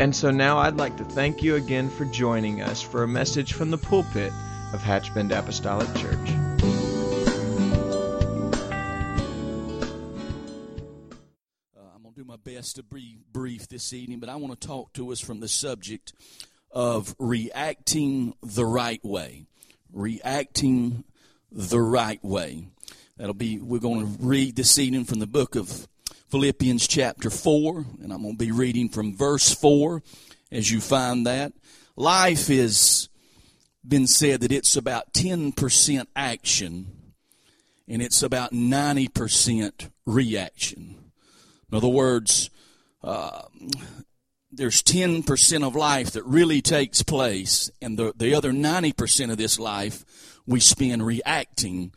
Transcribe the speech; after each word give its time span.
And 0.00 0.14
so 0.14 0.32
now 0.32 0.58
I'd 0.58 0.76
like 0.76 0.96
to 0.96 1.04
thank 1.04 1.40
you 1.40 1.54
again 1.54 1.88
for 1.88 2.04
joining 2.06 2.60
us 2.60 2.82
for 2.82 3.04
a 3.04 3.08
message 3.08 3.52
from 3.52 3.70
the 3.70 3.78
pulpit 3.78 4.32
of 4.72 4.82
Hatchbend 4.82 5.30
Apostolic 5.30 5.86
Church. 5.94 6.30
Uh, 11.76 11.90
I'm 11.94 12.02
going 12.02 12.12
to 12.12 12.20
do 12.20 12.24
my 12.24 12.34
best 12.36 12.74
to 12.74 12.82
be 12.82 13.18
brief 13.32 13.68
this 13.68 13.92
evening, 13.92 14.18
but 14.18 14.28
I 14.28 14.34
want 14.34 14.60
to 14.60 14.66
talk 14.66 14.92
to 14.94 15.12
us 15.12 15.20
from 15.20 15.38
the 15.38 15.46
subject 15.46 16.12
of 16.72 17.14
reacting 17.20 18.34
the 18.42 18.66
right 18.66 19.02
way. 19.04 19.46
Reacting 19.92 21.04
the 21.52 21.80
right 21.80 22.22
way. 22.24 22.66
That'll 23.16 23.32
be, 23.32 23.60
we're 23.60 23.78
going 23.78 24.00
to 24.00 24.22
read 24.24 24.56
this 24.56 24.76
evening 24.76 25.04
from 25.04 25.20
the 25.20 25.28
book 25.28 25.54
of 25.54 25.86
Philippians 26.28 26.86
chapter 26.88 27.30
4, 27.30 27.84
and 28.02 28.12
I'm 28.12 28.22
going 28.22 28.36
to 28.36 28.44
be 28.44 28.52
reading 28.52 28.88
from 28.88 29.16
verse 29.16 29.54
4 29.54 30.02
as 30.50 30.70
you 30.70 30.80
find 30.80 31.26
that. 31.26 31.52
Life 31.96 32.48
has 32.48 33.08
been 33.86 34.06
said 34.06 34.40
that 34.40 34.52
it's 34.52 34.76
about 34.76 35.12
10% 35.12 36.06
action 36.16 36.86
and 37.86 38.00
it's 38.00 38.22
about 38.22 38.52
90% 38.52 39.90
reaction. 40.06 40.96
In 41.70 41.76
other 41.76 41.88
words, 41.88 42.50
uh, 43.02 43.42
there's 44.50 44.82
10% 44.82 45.66
of 45.66 45.74
life 45.74 46.12
that 46.12 46.24
really 46.24 46.62
takes 46.62 47.02
place, 47.02 47.70
and 47.82 47.98
the, 47.98 48.12
the 48.16 48.34
other 48.34 48.52
90% 48.52 49.30
of 49.30 49.36
this 49.36 49.58
life 49.58 50.04
we 50.46 50.60
spend 50.60 51.04
reacting 51.04 51.92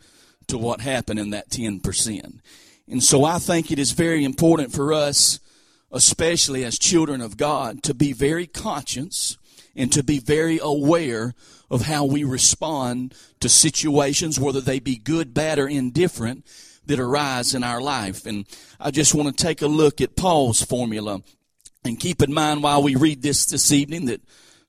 to 0.47 0.57
what 0.57 0.81
happened 0.81 1.19
in 1.19 1.29
that 1.29 1.49
10%. 1.49 2.39
And 2.89 3.03
so 3.03 3.25
I 3.25 3.39
think 3.39 3.71
it 3.71 3.79
is 3.79 3.91
very 3.91 4.23
important 4.23 4.71
for 4.71 4.93
us, 4.93 5.39
especially 5.91 6.63
as 6.63 6.79
children 6.79 7.21
of 7.21 7.37
God, 7.37 7.83
to 7.83 7.93
be 7.93 8.13
very 8.13 8.47
conscious 8.47 9.37
and 9.75 9.91
to 9.91 10.03
be 10.03 10.19
very 10.19 10.59
aware 10.61 11.33
of 11.69 11.81
how 11.81 12.05
we 12.05 12.23
respond 12.23 13.13
to 13.41 13.49
situations, 13.49 14.39
whether 14.39 14.61
they 14.61 14.79
be 14.79 14.95
good, 14.95 15.33
bad, 15.33 15.59
or 15.59 15.67
indifferent, 15.67 16.45
that 16.85 16.99
arise 16.99 17.53
in 17.53 17.63
our 17.63 17.81
life. 17.81 18.25
And 18.25 18.45
I 18.79 18.91
just 18.91 19.13
want 19.13 19.35
to 19.35 19.43
take 19.43 19.61
a 19.61 19.67
look 19.67 19.99
at 19.99 20.15
Paul's 20.15 20.61
formula 20.61 21.21
and 21.83 21.99
keep 21.99 22.21
in 22.21 22.33
mind 22.33 22.63
while 22.63 22.81
we 22.81 22.95
read 22.95 23.21
this 23.21 23.45
this 23.45 23.71
evening 23.71 24.05
that 24.05 24.21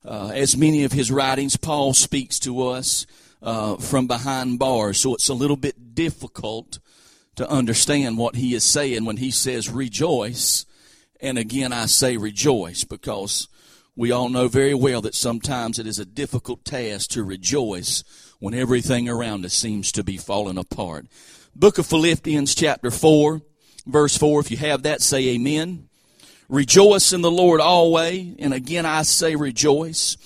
uh, 0.05 0.28
as 0.34 0.56
many 0.56 0.84
of 0.84 0.92
his 0.92 1.11
writings, 1.11 1.56
Paul 1.56 1.94
speaks 1.94 2.39
to 2.41 2.66
us 2.69 3.06
uh, 3.42 3.77
from 3.77 4.06
behind 4.08 4.58
bars. 4.58 4.98
So 4.98 5.14
it's 5.14 5.28
a 5.28 5.34
little 5.34 5.56
bit 5.56 5.94
difficult 5.94 6.80
to 7.39 7.48
understand 7.48 8.19
what 8.19 8.34
he 8.34 8.53
is 8.55 8.64
saying 8.64 9.05
when 9.05 9.17
he 9.17 9.31
says 9.31 9.70
rejoice. 9.70 10.67
And 11.20 11.39
again, 11.39 11.72
I 11.72 11.86
say 11.86 12.17
rejoice 12.17 12.83
because 12.83 13.48
we 13.95 14.11
all 14.11 14.28
know 14.28 14.48
very 14.48 14.75
well 14.75 15.00
that 15.03 15.14
sometimes 15.14 15.79
it 15.79 15.86
is 15.86 16.01
a 16.01 16.05
difficult 16.05 16.64
task 16.64 17.11
to 17.11 17.23
rejoice 17.23 18.02
when 18.40 18.55
everything 18.55 19.08
around 19.08 19.45
us 19.45 19.55
seems 19.55 19.92
to 19.92 20.02
be 20.02 20.17
falling 20.17 20.58
apart. 20.58 21.07
Book 21.55 21.79
of 21.79 21.86
Philippians 21.86 22.57
chapter 22.57 22.90
4, 22.90 23.40
verse 23.86 24.17
4. 24.17 24.40
If 24.40 24.51
you 24.51 24.57
have 24.57 24.83
that, 24.83 25.01
say 25.01 25.29
amen. 25.29 25.89
Rejoice 26.48 27.13
in 27.13 27.20
the 27.20 27.30
Lord 27.30 27.61
always. 27.61 28.34
And 28.40 28.52
again, 28.52 28.84
I 28.84 29.02
say 29.02 29.36
rejoice. 29.36 30.17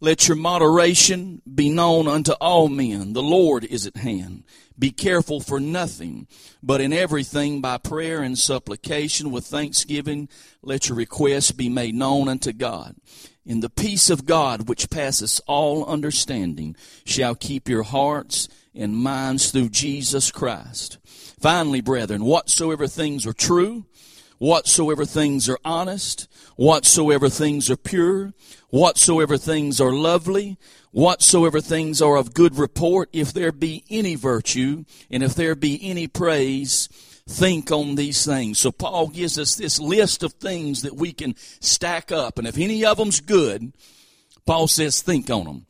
Let 0.00 0.28
your 0.28 0.36
moderation 0.36 1.40
be 1.52 1.70
known 1.70 2.08
unto 2.08 2.32
all 2.32 2.68
men. 2.68 3.14
The 3.14 3.22
Lord 3.22 3.64
is 3.64 3.86
at 3.86 3.96
hand. 3.96 4.44
Be 4.78 4.90
careful 4.90 5.40
for 5.40 5.58
nothing, 5.58 6.28
but 6.62 6.80
in 6.80 6.92
everything 6.92 7.60
by 7.60 7.78
prayer 7.78 8.22
and 8.22 8.38
supplication 8.38 9.30
with 9.30 9.46
thanksgiving, 9.46 10.28
let 10.62 10.88
your 10.88 10.96
requests 10.96 11.50
be 11.50 11.68
made 11.68 11.94
known 11.94 12.28
unto 12.28 12.52
God. 12.52 12.94
In 13.44 13.60
the 13.60 13.70
peace 13.70 14.10
of 14.10 14.26
God, 14.26 14.68
which 14.68 14.90
passeth 14.90 15.40
all 15.46 15.84
understanding, 15.86 16.76
shall 17.04 17.34
keep 17.34 17.68
your 17.68 17.82
hearts 17.82 18.48
and 18.74 18.96
minds 18.96 19.50
through 19.50 19.70
Jesus 19.70 20.30
Christ. 20.30 20.98
Finally, 21.40 21.80
brethren, 21.80 22.24
whatsoever 22.24 22.86
things 22.86 23.26
are 23.26 23.32
true, 23.32 23.86
whatsoever 24.38 25.04
things 25.04 25.48
are 25.48 25.58
honest, 25.64 26.28
whatsoever 26.56 27.28
things 27.28 27.70
are 27.70 27.76
pure, 27.76 28.32
whatsoever 28.70 29.36
things 29.36 29.80
are 29.80 29.92
lovely, 29.92 30.58
whatsoever 30.98 31.60
things 31.60 32.02
are 32.02 32.16
of 32.16 32.34
good 32.34 32.58
report, 32.58 33.08
if 33.12 33.32
there 33.32 33.52
be 33.52 33.84
any 33.88 34.16
virtue, 34.16 34.84
and 35.08 35.22
if 35.22 35.32
there 35.32 35.54
be 35.54 35.78
any 35.80 36.08
praise, 36.08 36.88
think 37.28 37.70
on 37.70 37.94
these 37.94 38.26
things. 38.26 38.58
So 38.58 38.72
Paul 38.72 39.06
gives 39.06 39.38
us 39.38 39.54
this 39.54 39.78
list 39.78 40.24
of 40.24 40.32
things 40.32 40.82
that 40.82 40.96
we 40.96 41.12
can 41.12 41.36
stack 41.60 42.10
up, 42.10 42.36
and 42.36 42.48
if 42.48 42.58
any 42.58 42.84
of 42.84 42.96
them's 42.96 43.20
good, 43.20 43.72
Paul 44.44 44.66
says 44.66 45.00
think 45.00 45.30
on 45.30 45.44
them. 45.44 45.66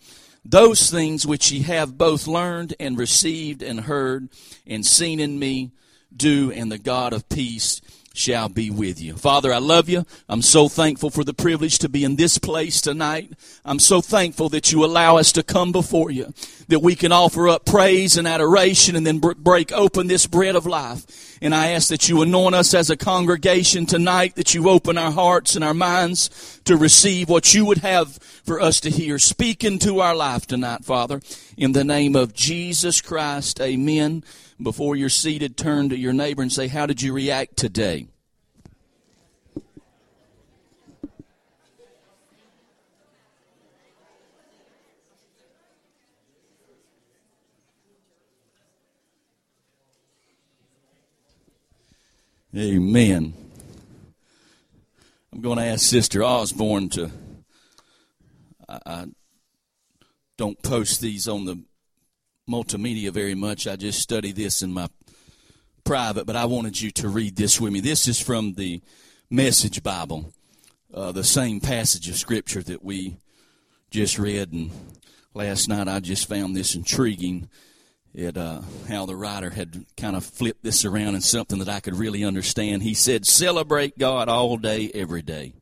Those 0.46 0.90
things 0.90 1.26
which 1.26 1.52
ye 1.52 1.60
have 1.60 1.98
both 1.98 2.26
learned 2.26 2.74
and 2.80 2.96
received 2.96 3.62
and 3.62 3.80
heard 3.80 4.30
and 4.66 4.86
seen 4.86 5.20
in 5.20 5.38
me, 5.38 5.72
do, 6.16 6.50
and 6.50 6.72
the 6.72 6.78
God 6.78 7.12
of 7.12 7.28
peace 7.28 7.82
shall 8.18 8.48
be 8.48 8.70
with 8.70 9.00
you. 9.00 9.16
Father, 9.16 9.52
I 9.52 9.58
love 9.58 9.88
you. 9.88 10.04
I'm 10.28 10.42
so 10.42 10.68
thankful 10.68 11.10
for 11.10 11.24
the 11.24 11.32
privilege 11.32 11.78
to 11.78 11.88
be 11.88 12.04
in 12.04 12.16
this 12.16 12.36
place 12.38 12.80
tonight. 12.80 13.32
I'm 13.64 13.78
so 13.78 14.00
thankful 14.00 14.48
that 14.50 14.72
you 14.72 14.84
allow 14.84 15.16
us 15.16 15.32
to 15.32 15.42
come 15.42 15.72
before 15.72 16.10
you, 16.10 16.32
that 16.68 16.80
we 16.80 16.94
can 16.94 17.12
offer 17.12 17.48
up 17.48 17.64
praise 17.64 18.16
and 18.16 18.26
adoration 18.26 18.96
and 18.96 19.06
then 19.06 19.18
break 19.18 19.72
open 19.72 20.08
this 20.08 20.26
bread 20.26 20.56
of 20.56 20.66
life. 20.66 21.38
And 21.40 21.54
I 21.54 21.68
ask 21.68 21.88
that 21.88 22.08
you 22.08 22.20
anoint 22.22 22.54
us 22.54 22.74
as 22.74 22.90
a 22.90 22.96
congregation 22.96 23.86
tonight, 23.86 24.34
that 24.34 24.54
you 24.54 24.68
open 24.68 24.98
our 24.98 25.12
hearts 25.12 25.54
and 25.54 25.64
our 25.64 25.74
minds 25.74 26.60
to 26.64 26.76
receive 26.76 27.28
what 27.28 27.54
you 27.54 27.64
would 27.64 27.78
have 27.78 28.16
for 28.44 28.60
us 28.60 28.80
to 28.80 28.90
hear. 28.90 29.18
Speak 29.18 29.62
into 29.62 30.00
our 30.00 30.16
life 30.16 30.46
tonight, 30.46 30.84
Father. 30.84 31.20
In 31.56 31.72
the 31.72 31.84
name 31.84 32.16
of 32.16 32.34
Jesus 32.34 33.00
Christ, 33.00 33.60
amen. 33.60 34.24
Before 34.60 34.96
you're 34.96 35.08
seated, 35.08 35.56
turn 35.56 35.88
to 35.90 35.96
your 35.96 36.12
neighbor 36.12 36.42
and 36.42 36.52
say, 36.52 36.66
How 36.66 36.86
did 36.86 37.00
you 37.00 37.12
react 37.12 37.56
today? 37.56 38.08
Amen. 52.56 53.34
I'm 55.32 55.40
going 55.40 55.58
to 55.58 55.64
ask 55.64 55.84
Sister 55.84 56.24
Osborne 56.24 56.88
to. 56.90 57.10
I, 58.68 58.78
I 58.84 59.04
don't 60.36 60.60
post 60.62 61.00
these 61.00 61.28
on 61.28 61.44
the 61.44 61.62
multimedia 62.48 63.12
very 63.12 63.34
much. 63.34 63.66
I 63.66 63.76
just 63.76 64.00
study 64.00 64.32
this 64.32 64.62
in 64.62 64.72
my 64.72 64.88
private, 65.84 66.26
but 66.26 66.36
I 66.36 66.46
wanted 66.46 66.80
you 66.80 66.90
to 66.92 67.08
read 67.08 67.36
this 67.36 67.60
with 67.60 67.72
me. 67.72 67.80
This 67.80 68.08
is 68.08 68.20
from 68.20 68.54
the 68.54 68.80
Message 69.30 69.82
Bible, 69.82 70.32
uh, 70.92 71.12
the 71.12 71.24
same 71.24 71.60
passage 71.60 72.08
of 72.08 72.16
Scripture 72.16 72.62
that 72.62 72.82
we 72.82 73.18
just 73.90 74.18
read. 74.18 74.52
And 74.52 74.70
last 75.34 75.68
night 75.68 75.86
I 75.86 76.00
just 76.00 76.28
found 76.28 76.56
this 76.56 76.74
intriguing. 76.74 77.48
It, 78.14 78.38
uh, 78.38 78.62
how 78.88 79.04
the 79.04 79.14
writer 79.14 79.50
had 79.50 79.84
kind 79.96 80.16
of 80.16 80.24
flipped 80.24 80.64
this 80.64 80.84
around 80.84 81.14
in 81.14 81.20
something 81.20 81.58
that 81.58 81.68
I 81.68 81.80
could 81.80 81.94
really 81.94 82.24
understand. 82.24 82.82
He 82.82 82.94
said, 82.94 83.26
Celebrate 83.26 83.98
God 83.98 84.30
all 84.30 84.56
day, 84.56 84.90
every 84.94 85.22
day. 85.22 85.52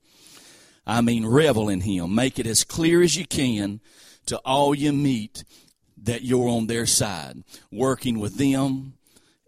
I 0.87 1.01
mean, 1.01 1.27
revel 1.27 1.69
in 1.69 1.81
Him. 1.81 2.15
Make 2.15 2.39
it 2.39 2.47
as 2.47 2.63
clear 2.63 3.03
as 3.03 3.17
you 3.17 3.27
can 3.27 3.81
to 4.27 4.39
all 4.39 4.75
you 4.75 4.93
meet 4.93 5.45
that 6.03 6.23
you're 6.23 6.49
on 6.49 6.67
their 6.67 6.87
side, 6.87 7.43
working 7.73 8.19
with 8.19 8.37
them 8.37 8.95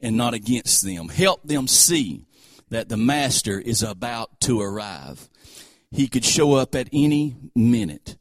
and 0.01 0.17
not 0.17 0.35
against 0.35 0.85
them. 0.85 1.09
Help 1.09 1.43
them 1.43 1.67
see 1.67 2.25
that 2.71 2.89
the 2.89 2.97
Master 2.97 3.59
is 3.59 3.83
about 3.83 4.41
to 4.41 4.61
arrive. 4.61 5.29
He 5.91 6.09
could 6.09 6.25
show 6.25 6.55
up 6.55 6.75
at 6.75 6.89
any 6.93 7.37
minute. 7.55 8.17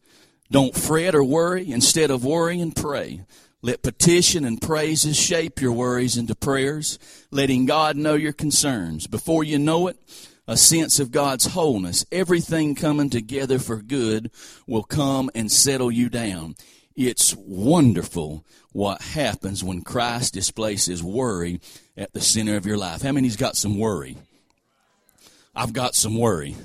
Don't 0.50 0.76
fret 0.76 1.16
or 1.16 1.24
worry. 1.24 1.70
Instead 1.70 2.10
of 2.10 2.24
worrying, 2.24 2.72
pray. 2.72 3.24
Let 3.62 3.82
petition 3.84 4.46
and 4.46 4.62
praises 4.62 5.18
shape 5.18 5.60
your 5.60 5.74
worries 5.74 6.16
into 6.16 6.36
prayers, 6.36 7.00
letting 7.32 7.66
God 7.66 7.98
know 7.98 8.14
your 8.14 8.32
concerns. 8.32 9.08
Before 9.08 9.44
you 9.44 9.60
know 9.60 9.88
it, 9.88 9.98
a 10.48 10.56
sense 10.56 11.00
of 11.00 11.12
God's 11.12 11.48
wholeness. 11.48 12.06
Everything 12.12 12.76
coming 12.76 13.10
together 13.10 13.60
for 13.60 13.82
good 13.82 14.32
will 14.66 14.84
come 14.84 15.30
and 15.36 15.52
settle 15.52 15.92
you 15.92 16.08
down. 16.08 16.56
It's 16.98 17.36
wonderful 17.36 18.44
what 18.72 19.04
happens 19.04 19.64
when 19.64 19.84
Christ 19.84 20.34
displaces 20.34 21.04
worry 21.04 21.62
at 21.96 22.12
the 22.12 22.20
center 22.20 22.58
of 22.58 22.66
your 22.66 22.78
life. 22.78 23.04
How 23.04 23.12
many's 23.12 23.36
got 23.36 23.56
some 23.56 23.78
worry? 23.78 24.18
I've 25.56 25.74
got 25.74 25.94
some 25.94 26.18
worry. 26.18 26.56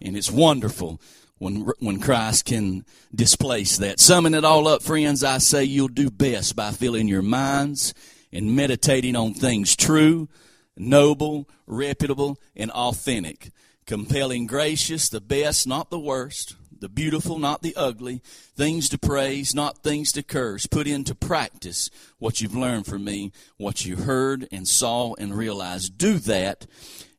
And 0.00 0.16
it's 0.16 0.30
wonderful 0.30 1.00
when, 1.38 1.70
when 1.78 2.00
Christ 2.00 2.46
can 2.46 2.84
displace 3.14 3.76
that. 3.76 4.00
Summing 4.00 4.34
it 4.34 4.44
all 4.44 4.66
up, 4.66 4.82
friends, 4.82 5.22
I 5.22 5.38
say 5.38 5.62
you'll 5.62 5.86
do 5.86 6.10
best 6.10 6.56
by 6.56 6.72
filling 6.72 7.06
your 7.06 7.22
minds 7.22 7.94
and 8.32 8.56
meditating 8.56 9.14
on 9.14 9.34
things 9.34 9.76
true, 9.76 10.28
noble, 10.76 11.48
reputable, 11.68 12.40
and 12.56 12.72
authentic. 12.72 13.52
Compelling, 13.86 14.46
gracious, 14.48 15.08
the 15.08 15.20
best, 15.20 15.64
not 15.68 15.90
the 15.90 15.98
worst, 16.00 16.56
the 16.84 16.88
beautiful, 16.90 17.38
not 17.38 17.62
the 17.62 17.74
ugly, 17.76 18.20
things 18.54 18.90
to 18.90 18.98
praise, 18.98 19.54
not 19.54 19.78
things 19.78 20.12
to 20.12 20.22
curse. 20.22 20.66
Put 20.66 20.86
into 20.86 21.14
practice 21.14 21.88
what 22.18 22.42
you've 22.42 22.54
learned 22.54 22.84
from 22.84 23.04
me, 23.04 23.32
what 23.56 23.86
you 23.86 23.96
heard 23.96 24.46
and 24.52 24.68
saw 24.68 25.14
and 25.14 25.34
realized. 25.34 25.96
Do 25.96 26.18
that, 26.18 26.66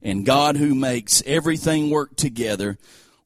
and 0.03 0.23
God, 0.23 0.57
who 0.57 0.75
makes 0.75 1.23
everything 1.25 1.89
work 1.89 2.15
together, 2.15 2.77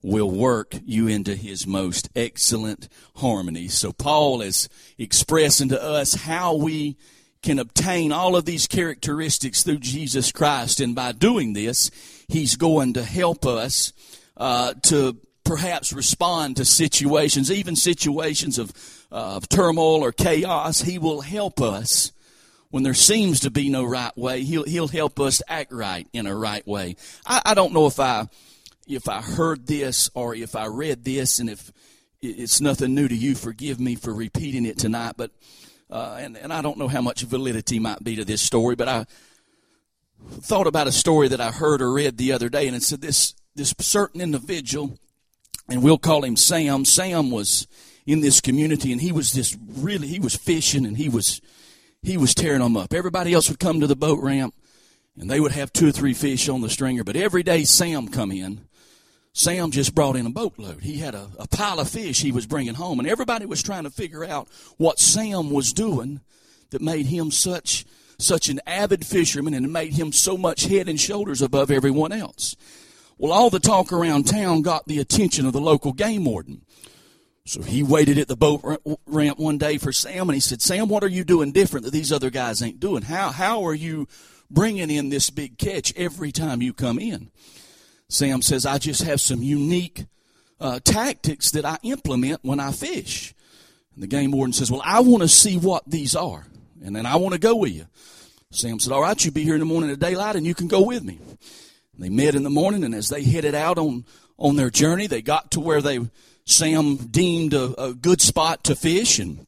will 0.01 0.31
work 0.31 0.75
you 0.86 1.09
into 1.09 1.36
his 1.36 1.68
most 1.68 2.07
excellent 2.15 2.88
harmony. 3.18 3.68
So 3.68 3.91
Paul 3.91 4.41
is 4.41 4.69
expressing 4.97 5.68
to 5.68 5.83
us 5.83 6.13
how 6.13 6.56
we 6.56 6.95
can 7.44 7.59
obtain 7.59 8.13
all 8.13 8.38
of 8.38 8.45
these 8.45 8.65
characteristics 8.65 9.62
through 9.62 9.80
Jesus 9.80 10.31
Christ. 10.31 10.80
And 10.80 10.95
by 10.95 11.12
doing 11.12 11.51
this, 11.51 11.91
he's 12.30 12.56
going 12.56 12.94
to 12.94 13.03
help 13.03 13.45
us 13.45 13.91
uh, 14.38 14.75
to 14.83 15.18
perhaps 15.50 15.92
respond 15.92 16.57
to 16.57 16.63
situations, 16.63 17.51
even 17.51 17.75
situations 17.75 18.60
of, 18.60 18.72
uh, 19.12 19.36
of 19.36 19.50
turmoil 19.50 20.04
or 20.04 20.12
chaos. 20.12 20.81
He 20.81 21.00
will 21.00 21.22
help 21.22 21.60
us 21.60 22.12
when 22.69 22.84
there 22.84 22.94
seems 22.94 23.40
to 23.40 23.50
be 23.50 23.68
no 23.68 23.84
right 23.84 24.16
way. 24.16 24.44
He'll, 24.44 24.66
he'll 24.66 24.88
help 24.88 25.19
us 25.19 25.42
act 25.48 25.72
right 25.72 26.07
in 26.13 26.28
a 26.28 26.36
right 26.36 26.66
way. 26.68 26.98
I, 27.25 27.42
I 27.44 27.54
don't 27.56 27.74
know 27.74 27.88
if 27.88 28.00
I 28.00 28.28
if 28.88 29.10
I 29.10 29.22
heard 29.22 29.66
this 29.66 30.12
or 30.13 30.36
if 30.36 30.56
I 30.56 30.68
read 30.68 31.04
this, 31.04 31.40
and 31.40 31.50
if 31.50 31.72
it's 32.22 32.62
nothing 32.62 32.94
new 32.94 33.07
to 33.07 33.16
you, 33.16 33.34
forgive 33.34 33.80
me 33.80 33.96
for 33.96 34.13
repeating 34.13 34.68
it 34.68 34.78
tonight. 34.78 35.16
But 35.18 35.31
uh, 35.90 36.18
and 36.19 36.38
and 36.38 36.54
I 36.54 36.62
don't 36.62 36.78
know 36.78 36.88
how 36.88 37.01
much 37.01 37.24
validity 37.24 37.80
might 37.80 38.04
be 38.04 38.16
to 38.18 38.24
this 38.24 38.44
story, 38.44 38.75
but 38.75 38.88
I 38.88 39.07
thought 40.30 40.68
about 40.68 40.86
a 40.86 40.92
story 40.92 41.28
that 41.30 41.42
I 41.42 41.50
heard 41.50 41.81
or 41.81 41.92
read 41.92 42.18
the 42.18 42.34
other 42.34 42.50
day, 42.50 42.68
and 42.68 42.75
it 42.75 42.84
said 42.84 43.01
this 43.01 43.34
this 43.56 43.74
certain 43.80 44.22
individual, 44.22 45.00
and 45.69 45.83
we'll 45.83 45.98
call 45.98 46.24
him 46.24 46.36
Sam. 46.36 46.86
Sam 46.86 47.31
was 47.31 47.68
in 48.06 48.21
this 48.21 48.42
community, 48.42 48.92
and 48.92 49.01
he 49.01 49.12
was 49.12 49.33
this 49.33 49.57
really 49.77 50.07
he 50.07 50.19
was 50.19 50.36
fishing, 50.36 50.86
and 50.86 50.98
he 50.98 51.10
was 51.10 51.42
he 52.01 52.18
was 52.18 52.33
tearing 52.33 52.62
them 52.62 52.77
up. 52.77 52.94
Everybody 52.94 53.33
else 53.33 53.50
would 53.50 53.60
come 53.60 53.80
to 53.80 53.88
the 53.88 53.95
boat 53.95 54.21
ramp, 54.21 54.54
and 55.18 55.30
they 55.30 55.39
would 55.39 55.51
have 55.51 55.74
two 55.74 55.89
or 55.89 55.92
three 55.92 56.13
fish 56.13 56.50
on 56.50 56.62
the 56.62 56.69
stringer, 56.69 57.04
but 57.04 57.16
every 57.16 57.44
day 57.44 57.63
Sam 57.63 58.07
come 58.07 58.31
in 58.31 58.68
Sam 59.33 59.71
just 59.71 59.95
brought 59.95 60.16
in 60.16 60.25
a 60.25 60.31
boatload. 60.31 60.81
He 60.81 60.98
had 60.98 61.16
a, 61.16 61.30
a 61.38 61.48
pile 61.48 61.80
of 61.80 61.89
fish 61.89 62.22
he 62.22 62.31
was 62.31 62.45
bringing 62.45 62.74
home, 62.74 63.00
and 63.00 63.07
everybody 63.07 63.45
was 63.45 63.63
trying 63.63 63.83
to 63.83 63.89
figure 63.89 64.25
out 64.25 64.48
what 64.77 65.00
Sam 65.00 65.51
was 65.51 65.72
doing 65.72 66.22
that 66.72 66.81
made 66.81 67.06
him 67.06 67.31
such 67.31 67.86
such 68.18 68.50
an 68.50 68.60
avid 68.68 69.06
fisherman 69.06 69.54
and 69.54 69.72
made 69.72 69.94
him 69.94 70.12
so 70.12 70.38
much 70.38 70.65
head 70.65 70.89
and 70.89 71.00
shoulders 71.00 71.42
above 71.42 71.72
everyone 71.72 72.12
else. 72.12 72.54
Well, 73.19 73.33
all 73.33 73.50
the 73.50 73.60
talk 73.60 73.92
around 73.92 74.27
town 74.27 74.62
got 74.62 74.88
the 74.88 75.00
attention 75.00 75.45
of 75.45 75.51
the 75.51 75.60
local 75.60 75.92
game 75.92 76.24
warden. 76.24 76.63
So 77.45 77.62
he 77.62 77.83
waited 77.83 78.18
at 78.18 78.30
the 78.30 78.38
boat 78.38 78.62
ramp 79.06 79.38
one 79.38 79.57
day 79.57 79.77
for 79.77 79.92
Sam 79.92 80.30
and 80.30 80.36
he 80.36 80.39
said, 80.39 80.62
Sam, 80.62 80.88
what 80.88 81.04
are 81.04 81.10
you 81.10 81.25
doing 81.25 81.51
different 81.51 81.83
that 81.83 81.92
these 81.92 82.13
other 82.13 82.30
guys 82.30 82.62
ain't 82.62 82.80
doing? 82.80 83.01
How, 83.01 83.31
how 83.31 83.66
are 83.66 83.74
you 83.74 84.07
bringing 84.50 84.89
in 84.89 85.10
this 85.10 85.30
big 85.30 85.57
catch 85.57 85.94
every 85.98 86.31
time 86.31 86.62
you 86.62 86.71
come 86.71 86.98
in? 86.98 87.30
Sam 88.07 88.42
says, 88.42 88.66
I 88.66 88.77
just 88.77 89.04
have 89.04 89.19
some 89.19 89.44
unique 89.44 90.06
uh, 90.62 90.80
tactics 90.80 91.51
that 91.51 91.65
I 91.65 91.77
implement 91.83 92.39
when 92.44 92.62
I 92.62 92.72
fish. 92.72 93.33
And 93.95 94.01
the 94.01 94.07
game 94.07 94.31
warden 94.31 94.54
says, 94.54 94.72
Well, 94.72 94.81
I 94.86 95.01
want 95.01 95.24
to 95.24 95.27
see 95.27 95.57
what 95.57 95.83
these 95.86 96.15
are, 96.15 96.45
and 96.81 96.95
then 96.95 97.06
I 97.06 97.18
want 97.18 97.33
to 97.33 97.39
go 97.39 97.56
with 97.56 97.72
you. 97.74 97.86
Sam 98.51 98.80
said, 98.80 98.94
All 98.94 99.01
right, 99.01 99.25
you 99.25 99.31
be 99.31 99.44
here 99.44 99.56
in 99.56 99.60
the 99.60 99.65
morning 99.65 99.92
at 99.92 100.00
daylight, 100.00 100.36
and 100.36 100.45
you 100.45 100.56
can 100.56 100.68
go 100.68 100.81
with 100.81 101.04
me. 101.04 101.19
They 102.00 102.10
met 102.10 102.34
in 102.34 102.44
the 102.44 102.50
morning, 102.50 102.84
and 102.84 102.96
as 102.96 103.10
they 103.10 103.24
headed 103.24 103.54
out 103.54 103.78
on, 103.78 104.06
on 104.38 104.56
their 104.56 104.69
journey, 104.69 105.06
they 105.06 105.22
got 105.22 105.51
to 105.51 105.60
where 105.60 105.81
they 105.81 106.00
Sam 106.46 106.96
deemed 106.96 107.54
a, 107.54 107.80
a 107.80 107.94
good 107.94 108.22
spot 108.22 108.63
to 108.63 108.75
fish, 108.75 109.19
and 109.19 109.46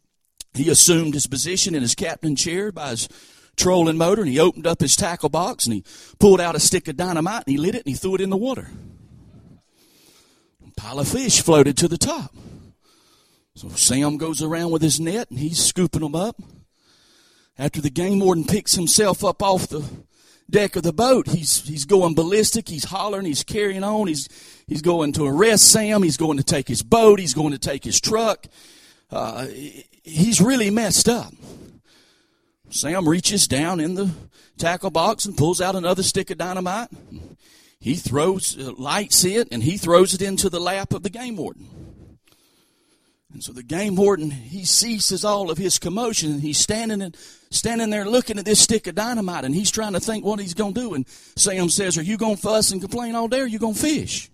he 0.54 0.70
assumed 0.70 1.14
his 1.14 1.28
position 1.28 1.74
in 1.74 1.82
his 1.82 1.96
captain 1.96 2.36
chair 2.36 2.72
by 2.72 2.90
his 2.90 3.08
trolling 3.56 3.98
motor 3.98 4.22
and 4.22 4.32
he 4.32 4.40
opened 4.40 4.66
up 4.66 4.80
his 4.80 4.96
tackle 4.96 5.30
box 5.30 5.66
and 5.66 5.76
he 5.76 5.84
pulled 6.20 6.42
out 6.42 6.56
a 6.56 6.60
stick 6.60 6.88
of 6.88 6.98
dynamite 6.98 7.44
and 7.46 7.52
he 7.52 7.58
lit 7.58 7.76
it 7.76 7.86
and 7.86 7.94
he 7.94 7.94
threw 7.94 8.16
it 8.16 8.22
in 8.22 8.30
the 8.30 8.38
water. 8.38 8.70
A 10.66 10.72
pile 10.80 11.00
of 11.00 11.08
fish 11.08 11.42
floated 11.42 11.78
to 11.78 11.88
the 11.88 11.98
top. 11.98 12.34
So 13.56 13.70
Sam 13.70 14.18
goes 14.18 14.42
around 14.42 14.72
with 14.72 14.82
his 14.82 15.00
net 15.00 15.30
and 15.30 15.40
he's 15.40 15.64
scooping 15.64 16.02
them 16.02 16.16
up. 16.16 16.42
After 17.58 17.82
the 17.82 17.90
game 17.90 18.20
warden 18.20 18.46
picks 18.46 18.76
himself 18.76 19.24
up 19.24 19.44
off 19.44 19.68
the 19.68 19.84
deck 20.52 20.76
of 20.76 20.84
the 20.84 20.94
boat, 20.94 21.28
he's 21.28 21.68
he's 21.68 21.86
going 21.86 22.14
ballistic. 22.14 22.70
He's 22.70 22.86
hollering. 22.86 23.26
He's 23.26 23.44
carrying 23.44 23.84
on. 23.84 24.08
He's 24.08 24.30
he's 24.68 24.82
going 24.82 25.14
to 25.14 25.26
arrest 25.26 25.72
Sam. 25.72 26.04
He's 26.04 26.18
going 26.18 26.38
to 26.38 26.44
take 26.44 26.68
his 26.68 26.84
boat. 26.84 27.20
He's 27.20 27.34
going 27.34 27.52
to 27.52 27.60
take 27.60 27.84
his 27.84 28.00
truck. 28.00 28.46
Uh, 29.10 29.48
he's 30.04 30.40
really 30.42 30.70
messed 30.70 31.10
up. 31.10 31.34
Sam 32.70 33.08
reaches 33.08 33.48
down 33.48 33.80
in 33.80 33.96
the 33.96 34.12
tackle 34.58 34.92
box 34.92 35.26
and 35.26 35.36
pulls 35.36 35.60
out 35.60 35.76
another 35.76 36.04
stick 36.04 36.30
of 36.30 36.38
dynamite. 36.38 36.90
He 37.80 37.96
throws, 37.96 38.58
uh, 38.58 38.74
lights 38.78 39.26
it, 39.26 39.48
and 39.52 39.64
he 39.64 39.78
throws 39.78 40.14
it 40.14 40.22
into 40.22 40.50
the 40.50 40.60
lap 40.60 40.94
of 40.94 41.04
the 41.04 41.10
game 41.10 41.36
warden. 41.36 41.91
And 43.34 43.44
so 43.44 43.54
the 43.54 43.64
game 43.64 43.96
warden, 43.96 44.30
he 44.30 44.66
ceases 44.66 45.24
all 45.24 45.50
of 45.50 45.58
his 45.58 45.80
commotion 45.80 46.32
and 46.32 46.42
he's 46.42 46.58
standing 46.58 47.02
and 47.02 47.16
standing 47.50 47.90
there 47.90 48.06
looking 48.06 48.38
at 48.38 48.46
this 48.46 48.60
stick 48.60 48.88
of 48.88 48.96
dynamite 48.96 49.46
and 49.46 49.56
he's 49.56 49.72
trying 49.72 49.94
to 49.94 50.00
think 50.00 50.26
what 50.26 50.40
he's 50.40 50.54
going 50.54 50.74
to 50.74 50.82
do. 50.82 50.94
And 50.94 51.08
Sam 51.08 51.70
says, 51.70 51.98
Are 51.98 52.04
you 52.04 52.18
going 52.18 52.36
to 52.36 52.42
fuss 52.42 52.72
and 52.72 52.82
complain 52.82 53.16
all 53.16 53.28
day 53.28 53.40
or 53.40 53.44
are 53.44 53.48
you 53.48 53.60
going 53.60 53.76
to 53.76 53.80
fish? 53.80 54.30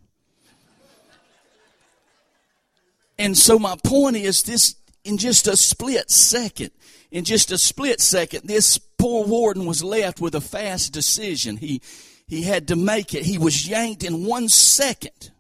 and 3.19 3.38
so 3.38 3.60
my 3.60 3.75
point 3.83 4.15
is 4.15 4.43
this 4.43 4.75
in 5.03 5.17
just 5.17 5.48
a 5.48 5.55
split 5.55 6.10
second, 6.10 6.71
in 7.12 7.24
just 7.24 7.51
a 7.51 7.57
split 7.57 8.01
second, 8.01 8.48
this 8.48 8.77
poor 8.77 9.25
warden 9.25 9.65
was 9.65 9.83
left 9.83 10.19
with 10.19 10.36
a 10.36 10.41
fast 10.41 10.91
decision. 10.91 11.57
He, 11.57 11.81
he 12.27 12.43
had 12.43 12.67
to 12.69 12.75
make 12.75 13.13
it. 13.13 13.24
He 13.24 13.38
was 13.38 13.67
yanked 13.67 14.03
in 14.03 14.25
one 14.25 14.50
second. 14.50 15.31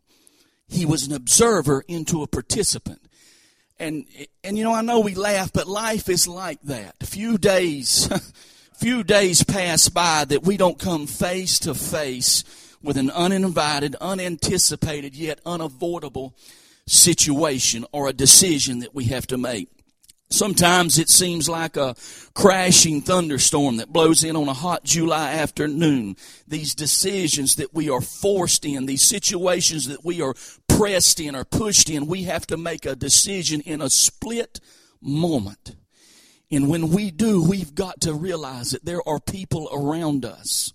He 0.69 0.85
was 0.85 1.07
an 1.07 1.13
observer 1.13 1.83
into 1.87 2.21
a 2.23 2.27
participant. 2.27 3.01
And, 3.79 4.05
and 4.43 4.57
you 4.57 4.63
know, 4.63 4.73
I 4.73 4.81
know 4.81 4.99
we 4.99 5.15
laugh, 5.15 5.51
but 5.53 5.67
life 5.67 6.09
is 6.09 6.27
like 6.27 6.61
that. 6.63 6.95
Few 7.03 7.37
days, 7.37 8.09
few 8.73 9.03
days 9.03 9.43
pass 9.43 9.89
by 9.89 10.25
that 10.25 10.43
we 10.43 10.57
don't 10.57 10.79
come 10.79 11.05
face 11.05 11.59
to 11.59 11.75
face 11.75 12.43
with 12.81 12.97
an 12.97 13.11
uninvited, 13.11 13.95
unanticipated, 14.01 15.15
yet 15.15 15.39
unavoidable 15.45 16.35
situation 16.87 17.85
or 17.91 18.07
a 18.07 18.13
decision 18.13 18.79
that 18.79 18.95
we 18.95 19.05
have 19.05 19.27
to 19.27 19.37
make. 19.37 19.69
Sometimes 20.29 20.99
it 20.99 21.09
seems 21.09 21.47
like 21.47 21.77
a 21.77 21.95
crashing 22.33 23.01
thunderstorm 23.01 23.77
that 23.77 23.93
blows 23.93 24.23
in 24.25 24.35
on 24.35 24.49
a 24.49 24.53
hot 24.53 24.83
July 24.83 25.31
afternoon. 25.33 26.17
These 26.45 26.75
decisions 26.75 27.55
that 27.55 27.73
we 27.73 27.89
are 27.89 28.01
forced 28.01 28.65
in, 28.65 28.85
these 28.85 29.03
situations 29.03 29.87
that 29.87 30.03
we 30.03 30.21
are 30.21 30.35
pressed 30.67 31.21
in 31.21 31.33
or 31.33 31.45
pushed 31.45 31.89
in, 31.89 32.07
we 32.07 32.23
have 32.23 32.45
to 32.47 32.57
make 32.57 32.85
a 32.85 32.95
decision 32.95 33.61
in 33.61 33.81
a 33.81 33.89
split 33.89 34.59
moment. 35.01 35.75
And 36.51 36.69
when 36.69 36.89
we 36.89 37.09
do, 37.09 37.41
we've 37.41 37.73
got 37.73 38.01
to 38.01 38.13
realize 38.13 38.71
that 38.71 38.85
there 38.85 39.07
are 39.07 39.19
people 39.19 39.69
around 39.71 40.25
us 40.25 40.73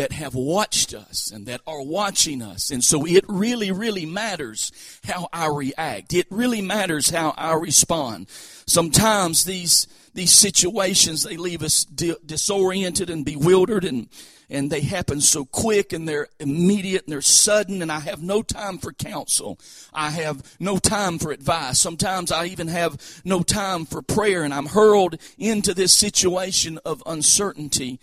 that 0.00 0.12
have 0.12 0.34
watched 0.34 0.94
us 0.94 1.30
and 1.30 1.44
that 1.44 1.60
are 1.66 1.82
watching 1.82 2.40
us. 2.40 2.70
And 2.70 2.82
so 2.82 3.04
it 3.06 3.22
really, 3.28 3.70
really 3.70 4.06
matters 4.06 4.72
how 5.04 5.28
I 5.30 5.48
react. 5.48 6.14
It 6.14 6.26
really 6.30 6.62
matters 6.62 7.10
how 7.10 7.34
I 7.36 7.52
respond. 7.52 8.30
Sometimes 8.66 9.44
these, 9.44 9.86
these 10.14 10.32
situations, 10.32 11.24
they 11.24 11.36
leave 11.36 11.62
us 11.62 11.84
di- 11.84 12.16
disoriented 12.24 13.10
and 13.10 13.26
bewildered 13.26 13.84
and, 13.84 14.08
and 14.48 14.70
they 14.70 14.80
happen 14.80 15.20
so 15.20 15.44
quick 15.44 15.92
and 15.92 16.08
they're 16.08 16.28
immediate 16.38 17.04
and 17.04 17.12
they're 17.12 17.20
sudden 17.20 17.82
and 17.82 17.92
I 17.92 18.00
have 18.00 18.22
no 18.22 18.40
time 18.40 18.78
for 18.78 18.94
counsel. 18.94 19.58
I 19.92 20.08
have 20.12 20.56
no 20.58 20.78
time 20.78 21.18
for 21.18 21.30
advice. 21.30 21.78
Sometimes 21.78 22.32
I 22.32 22.46
even 22.46 22.68
have 22.68 23.20
no 23.22 23.42
time 23.42 23.84
for 23.84 24.00
prayer 24.00 24.44
and 24.44 24.54
I'm 24.54 24.64
hurled 24.64 25.20
into 25.36 25.74
this 25.74 25.92
situation 25.92 26.78
of 26.86 27.02
uncertainty 27.04 28.00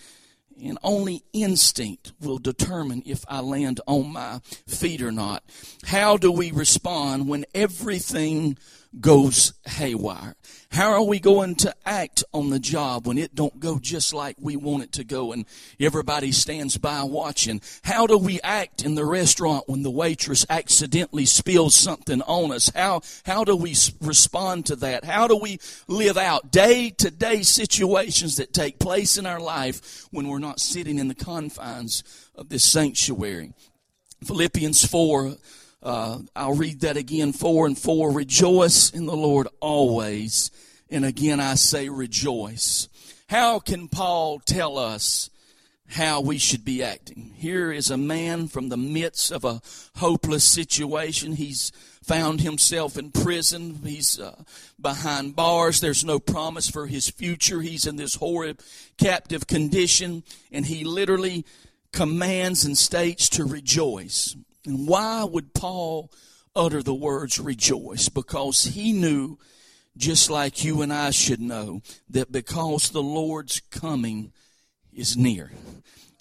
and 0.63 0.77
only 0.83 1.23
instinct 1.33 2.13
will 2.19 2.37
determine 2.37 3.03
if 3.05 3.23
I 3.27 3.41
land 3.41 3.81
on 3.87 4.13
my 4.13 4.39
feet 4.67 5.01
or 5.01 5.11
not. 5.11 5.43
How 5.85 6.17
do 6.17 6.31
we 6.31 6.51
respond 6.51 7.27
when 7.27 7.45
everything 7.53 8.57
goes 9.01 9.53
haywire? 9.65 10.35
How 10.69 10.91
are 10.91 11.03
we 11.03 11.19
going 11.19 11.55
to 11.55 11.73
act 11.85 12.23
on 12.33 12.49
the 12.49 12.59
job 12.59 13.07
when 13.07 13.17
it 13.17 13.33
don't 13.33 13.59
go 13.59 13.79
just 13.79 14.13
like 14.13 14.35
we 14.39 14.55
want 14.55 14.83
it 14.83 14.91
to 14.93 15.03
go 15.03 15.31
and 15.31 15.45
everybody 15.79 16.31
stands 16.31 16.77
by 16.77 17.03
watching? 17.03 17.61
How 17.83 18.05
do 18.05 18.17
we 18.17 18.39
act 18.41 18.83
in 18.83 18.95
the 18.95 19.05
restaurant 19.05 19.63
when 19.67 19.83
the 19.83 19.89
waitress 19.89 20.45
accidentally 20.49 21.25
spills 21.25 21.75
something 21.75 22.21
on 22.23 22.51
us? 22.51 22.69
How, 22.75 23.01
how 23.25 23.43
do 23.43 23.55
we 23.55 23.75
respond 24.01 24.65
to 24.67 24.75
that? 24.77 25.05
How 25.05 25.27
do 25.27 25.37
we 25.37 25.59
live 25.87 26.17
out 26.17 26.51
day 26.51 26.89
to 26.97 27.09
day 27.09 27.43
situations 27.43 28.35
that 28.35 28.53
take 28.53 28.77
place 28.77 29.17
in 29.17 29.25
our 29.25 29.39
life 29.39 30.07
when 30.11 30.27
we're 30.27 30.39
not 30.39 30.59
sitting 30.59 30.99
in 30.99 31.07
the 31.07 31.15
confines 31.15 32.03
of 32.35 32.49
this 32.49 32.65
sanctuary? 32.65 33.53
Philippians 34.25 34.85
4 34.85 35.37
uh, 35.83 36.19
I'll 36.35 36.55
read 36.55 36.81
that 36.81 36.97
again, 36.97 37.33
four 37.33 37.65
and 37.65 37.77
four. 37.77 38.11
Rejoice 38.11 38.89
in 38.89 39.05
the 39.05 39.15
Lord 39.15 39.47
always. 39.59 40.51
And 40.89 41.05
again, 41.05 41.39
I 41.39 41.55
say 41.55 41.89
rejoice. 41.89 42.89
How 43.29 43.59
can 43.59 43.87
Paul 43.87 44.39
tell 44.39 44.77
us 44.77 45.29
how 45.89 46.21
we 46.21 46.37
should 46.37 46.65
be 46.65 46.81
acting? 46.81 47.33
Here 47.35 47.71
is 47.71 47.91
a 47.91 47.97
man 47.97 48.47
from 48.47 48.69
the 48.69 48.77
midst 48.77 49.31
of 49.31 49.43
a 49.45 49.61
hopeless 49.97 50.43
situation. 50.45 51.33
He's 51.33 51.71
found 52.01 52.41
himself 52.41 52.97
in 52.97 53.11
prison. 53.11 53.81
He's 53.83 54.19
uh, 54.19 54.43
behind 54.79 55.35
bars. 55.35 55.81
There's 55.81 56.05
no 56.05 56.19
promise 56.19 56.69
for 56.69 56.87
his 56.87 57.09
future. 57.09 57.61
He's 57.61 57.85
in 57.85 57.97
this 57.97 58.15
horrid 58.15 58.61
captive 58.97 59.45
condition. 59.45 60.23
And 60.51 60.65
he 60.65 60.85
literally 60.85 61.45
commands 61.91 62.63
and 62.63 62.77
states 62.77 63.27
to 63.29 63.43
rejoice. 63.43 64.35
And 64.67 64.85
why 64.85 65.23
would 65.23 65.53
Paul 65.53 66.11
utter 66.53 66.83
the 66.83 66.93
words 66.93 67.39
rejoice? 67.39 68.09
Because 68.09 68.65
he 68.65 68.91
knew, 68.91 69.39
just 69.95 70.29
like 70.29 70.65
you 70.65 70.81
and 70.81 70.91
I 70.91 71.11
should 71.11 71.39
know, 71.39 71.81
that 72.09 72.33
because 72.33 72.89
the 72.89 73.01
Lord's 73.01 73.61
coming 73.71 74.33
is 74.91 75.15
near. 75.15 75.51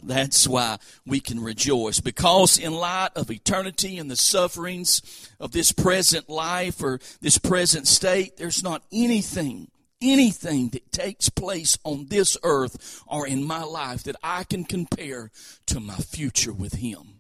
That's 0.01 0.47
why 0.47 0.79
we 1.05 1.19
can 1.19 1.41
rejoice. 1.41 1.99
Because 1.99 2.57
in 2.57 2.73
light 2.73 3.11
of 3.17 3.33
eternity 3.33 3.99
and 3.99 4.09
the 4.09 4.17
sufferings 4.17 5.03
of 5.41 5.51
this 5.51 5.73
present 5.73 6.29
life 6.29 6.81
or 6.81 7.01
this 7.21 7.39
present 7.39 7.89
state, 7.89 8.37
there's 8.37 8.63
not 8.63 8.85
anything, 8.93 9.73
anything 10.01 10.69
that 10.69 10.93
takes 10.93 11.31
place 11.31 11.77
on 11.83 12.07
this 12.11 12.37
earth 12.45 13.03
or 13.09 13.27
in 13.27 13.43
my 13.43 13.65
life 13.65 14.05
that 14.05 14.17
I 14.23 14.45
can 14.45 14.63
compare 14.63 15.33
to 15.67 15.81
my 15.81 15.97
future 15.97 16.53
with 16.53 16.75
Him. 16.75 17.16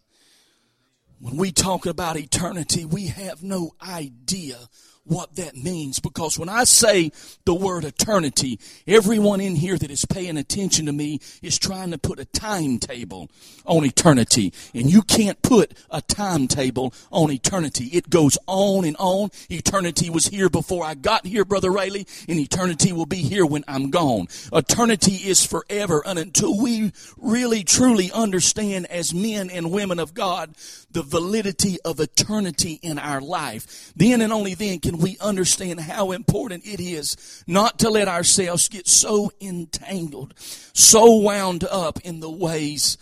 When 1.19 1.39
we 1.39 1.51
talk 1.51 1.87
about 1.87 2.19
eternity, 2.19 2.85
we 2.85 3.07
have 3.07 3.43
no 3.43 3.71
idea 3.81 4.59
what 5.07 5.37
that 5.37 5.57
means 5.57 6.01
because 6.01 6.39
when 6.39 6.49
I 6.49 6.65
say 6.65 7.13
the 7.45 7.55
word 7.55 7.85
eternity, 7.85 8.59
everyone 8.87 9.41
in 9.41 9.57
here 9.57 9.79
that 9.79 9.91
is 9.91 10.05
paying 10.05 10.37
attention 10.37 10.87
to 10.87 10.93
me 10.93 11.21
is 11.43 11.59
trying 11.59 11.93
to 11.93 11.99
put 11.99 12.19
a 12.19 12.25
timetable 12.25 13.31
on 13.65 13.85
eternity. 13.85 14.53
And 14.75 14.91
you 14.91 15.03
can't 15.03 15.41
put 15.43 15.75
a 15.91 16.03
timetable 16.03 16.93
on 17.11 17.31
eternity. 17.31 17.87
It 17.87 18.11
goes 18.11 18.39
on 18.47 18.85
and 18.85 18.97
on. 18.99 19.31
Eternity 19.51 20.11
was 20.11 20.27
here 20.27 20.49
before 20.49 20.85
I 20.85 20.95
got 20.95 21.27
here, 21.27 21.45
Brother 21.45 21.71
Rayleigh, 21.71 22.05
and 22.29 22.39
eternity 22.39 22.93
will 22.93 23.07
be 23.07 23.17
here 23.17 23.47
when 23.47 23.65
I'm 23.69 23.91
gone. 23.91 24.29
Eternity 24.53 25.15
is 25.15 25.45
forever 25.45 26.03
and 26.07 26.19
until 26.19 26.61
we 26.61 26.93
really 27.17 27.63
truly 27.65 28.11
understand 28.13 28.87
as 28.87 29.15
men 29.15 29.51
and 29.51 29.71
women 29.71 29.99
of 29.99 30.15
God 30.15 30.55
the 30.91 31.03
validity 31.03 31.79
of 31.85 32.01
eternity 32.01 32.79
in 32.83 32.99
our 32.99 33.21
life, 33.21 33.93
then 33.97 34.21
and 34.21 34.33
only 34.33 34.55
then 34.55 34.81
can 34.81 34.96
we 35.01 35.17
understand 35.21 35.81
how 35.81 36.13
important 36.13 36.67
it 36.67 36.81
is 36.81 37.45
not 37.47 37.79
to 37.81 37.91
let 37.91 38.09
ourselves 38.09 38.69
get 38.69 38.87
so 38.87 39.31
entangled, 39.41 40.35
so 40.39 41.17
wound 41.17 41.65
up 41.65 42.01
in 42.01 42.21
the 42.21 42.31
ways 42.31 42.99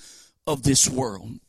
of 0.46 0.62
this 0.62 0.88
world. 0.88 1.40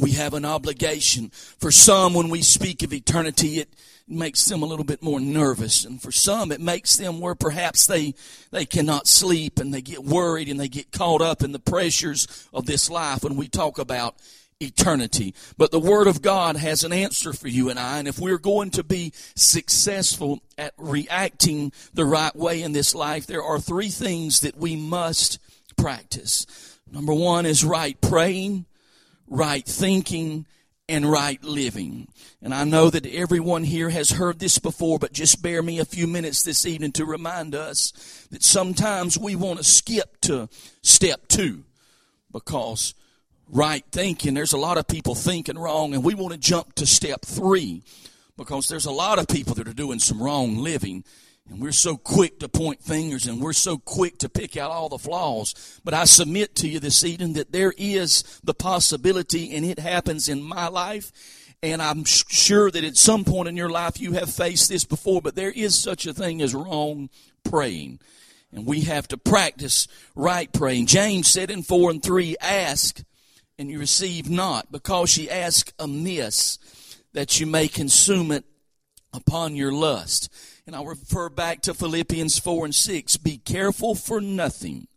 We 0.00 0.12
have 0.12 0.32
an 0.32 0.44
obligation. 0.44 1.30
For 1.30 1.70
some, 1.70 2.14
when 2.14 2.30
we 2.30 2.40
speak 2.42 2.82
of 2.82 2.94
eternity, 2.94 3.60
it 3.60 3.74
makes 4.08 4.44
them 4.46 4.62
a 4.62 4.66
little 4.66 4.84
bit 4.84 5.02
more 5.02 5.20
nervous. 5.20 5.84
And 5.84 6.00
for 6.00 6.10
some, 6.10 6.50
it 6.50 6.60
makes 6.60 6.96
them 6.96 7.20
where 7.20 7.34
perhaps 7.34 7.86
they, 7.86 8.14
they 8.50 8.64
cannot 8.64 9.06
sleep 9.06 9.58
and 9.58 9.72
they 9.72 9.82
get 9.82 10.04
worried 10.04 10.48
and 10.48 10.58
they 10.58 10.68
get 10.68 10.92
caught 10.92 11.20
up 11.20 11.42
in 11.42 11.52
the 11.52 11.58
pressures 11.58 12.48
of 12.52 12.66
this 12.66 12.90
life 12.90 13.22
when 13.22 13.36
we 13.36 13.48
talk 13.48 13.78
about 13.78 14.16
eternity. 14.62 15.34
But 15.56 15.70
the 15.70 15.80
Word 15.80 16.06
of 16.06 16.22
God 16.22 16.56
has 16.56 16.84
an 16.84 16.92
answer 16.92 17.32
for 17.32 17.48
you 17.48 17.68
and 17.68 17.78
I, 17.78 17.98
and 17.98 18.08
if 18.08 18.18
we're 18.18 18.38
going 18.38 18.70
to 18.72 18.84
be 18.84 19.12
successful 19.34 20.40
at 20.56 20.74
reacting 20.78 21.72
the 21.92 22.04
right 22.04 22.34
way 22.34 22.62
in 22.62 22.72
this 22.72 22.94
life, 22.94 23.26
there 23.26 23.42
are 23.42 23.58
three 23.58 23.88
things 23.88 24.40
that 24.40 24.56
we 24.56 24.76
must 24.76 25.38
practice. 25.76 26.46
Number 26.90 27.14
one 27.14 27.46
is 27.46 27.64
right 27.64 27.98
praying, 28.00 28.66
right 29.26 29.66
thinking, 29.66 30.46
and 30.88 31.10
right 31.10 31.42
living. 31.42 32.08
And 32.42 32.52
I 32.52 32.64
know 32.64 32.90
that 32.90 33.06
everyone 33.06 33.64
here 33.64 33.88
has 33.88 34.10
heard 34.10 34.38
this 34.38 34.58
before, 34.58 34.98
but 34.98 35.12
just 35.12 35.42
bear 35.42 35.62
me 35.62 35.78
a 35.78 35.84
few 35.84 36.06
minutes 36.06 36.42
this 36.42 36.66
evening 36.66 36.92
to 36.92 37.06
remind 37.06 37.54
us 37.54 37.92
that 38.30 38.42
sometimes 38.42 39.18
we 39.18 39.34
want 39.34 39.58
to 39.58 39.64
skip 39.64 40.20
to 40.22 40.48
step 40.82 41.28
two 41.28 41.64
because 42.30 42.94
right 43.48 43.84
thinking. 43.92 44.34
There's 44.34 44.52
a 44.52 44.58
lot 44.58 44.78
of 44.78 44.86
people 44.86 45.14
thinking 45.14 45.58
wrong, 45.58 45.94
and 45.94 46.04
we 46.04 46.14
want 46.14 46.32
to 46.32 46.38
jump 46.38 46.74
to 46.76 46.86
step 46.86 47.24
three 47.24 47.82
because 48.36 48.68
there's 48.68 48.86
a 48.86 48.92
lot 48.92 49.18
of 49.18 49.28
people 49.28 49.54
that 49.54 49.68
are 49.68 49.74
doing 49.74 49.98
some 49.98 50.22
wrong 50.22 50.56
living. 50.56 51.04
And 51.48 51.60
we're 51.60 51.72
so 51.72 51.96
quick 51.96 52.38
to 52.40 52.48
point 52.48 52.82
fingers 52.82 53.26
and 53.26 53.40
we're 53.40 53.52
so 53.52 53.76
quick 53.76 54.18
to 54.18 54.28
pick 54.28 54.56
out 54.56 54.70
all 54.70 54.88
the 54.88 54.98
flaws. 54.98 55.80
But 55.84 55.92
I 55.92 56.04
submit 56.04 56.54
to 56.56 56.68
you 56.68 56.78
this 56.78 57.04
evening 57.04 57.32
that 57.34 57.52
there 57.52 57.74
is 57.76 58.40
the 58.44 58.54
possibility, 58.54 59.54
and 59.54 59.64
it 59.64 59.78
happens 59.78 60.28
in 60.28 60.42
my 60.42 60.68
life. 60.68 61.12
And 61.62 61.80
I'm 61.80 62.04
sure 62.04 62.70
that 62.70 62.84
at 62.84 62.96
some 62.96 63.24
point 63.24 63.48
in 63.48 63.56
your 63.56 63.70
life 63.70 64.00
you 64.00 64.12
have 64.12 64.30
faced 64.30 64.68
this 64.68 64.84
before, 64.84 65.22
but 65.22 65.36
there 65.36 65.50
is 65.50 65.78
such 65.78 66.06
a 66.06 66.14
thing 66.14 66.42
as 66.42 66.54
wrong 66.54 67.08
praying. 67.44 68.00
And 68.52 68.66
we 68.66 68.82
have 68.82 69.08
to 69.08 69.16
practice 69.16 69.88
right 70.14 70.52
praying. 70.52 70.86
James 70.86 71.28
said 71.28 71.50
in 71.50 71.62
4 71.62 71.90
and 71.90 72.02
3, 72.02 72.36
ask 72.40 73.02
and 73.62 73.70
you 73.70 73.78
receive 73.78 74.28
not, 74.28 74.72
because 74.72 75.16
ye 75.16 75.30
ask 75.30 75.72
amiss, 75.78 76.58
that 77.12 77.38
you 77.38 77.46
may 77.46 77.68
consume 77.68 78.32
it 78.32 78.44
upon 79.12 79.54
your 79.54 79.70
lust. 79.70 80.28
And 80.66 80.74
I'll 80.74 80.84
refer 80.84 81.28
back 81.28 81.62
to 81.62 81.72
Philippians 81.72 82.40
4 82.40 82.64
and 82.64 82.74
6. 82.74 83.16
Be 83.18 83.38
careful 83.38 83.94
for 83.94 84.20
nothing, 84.20 84.88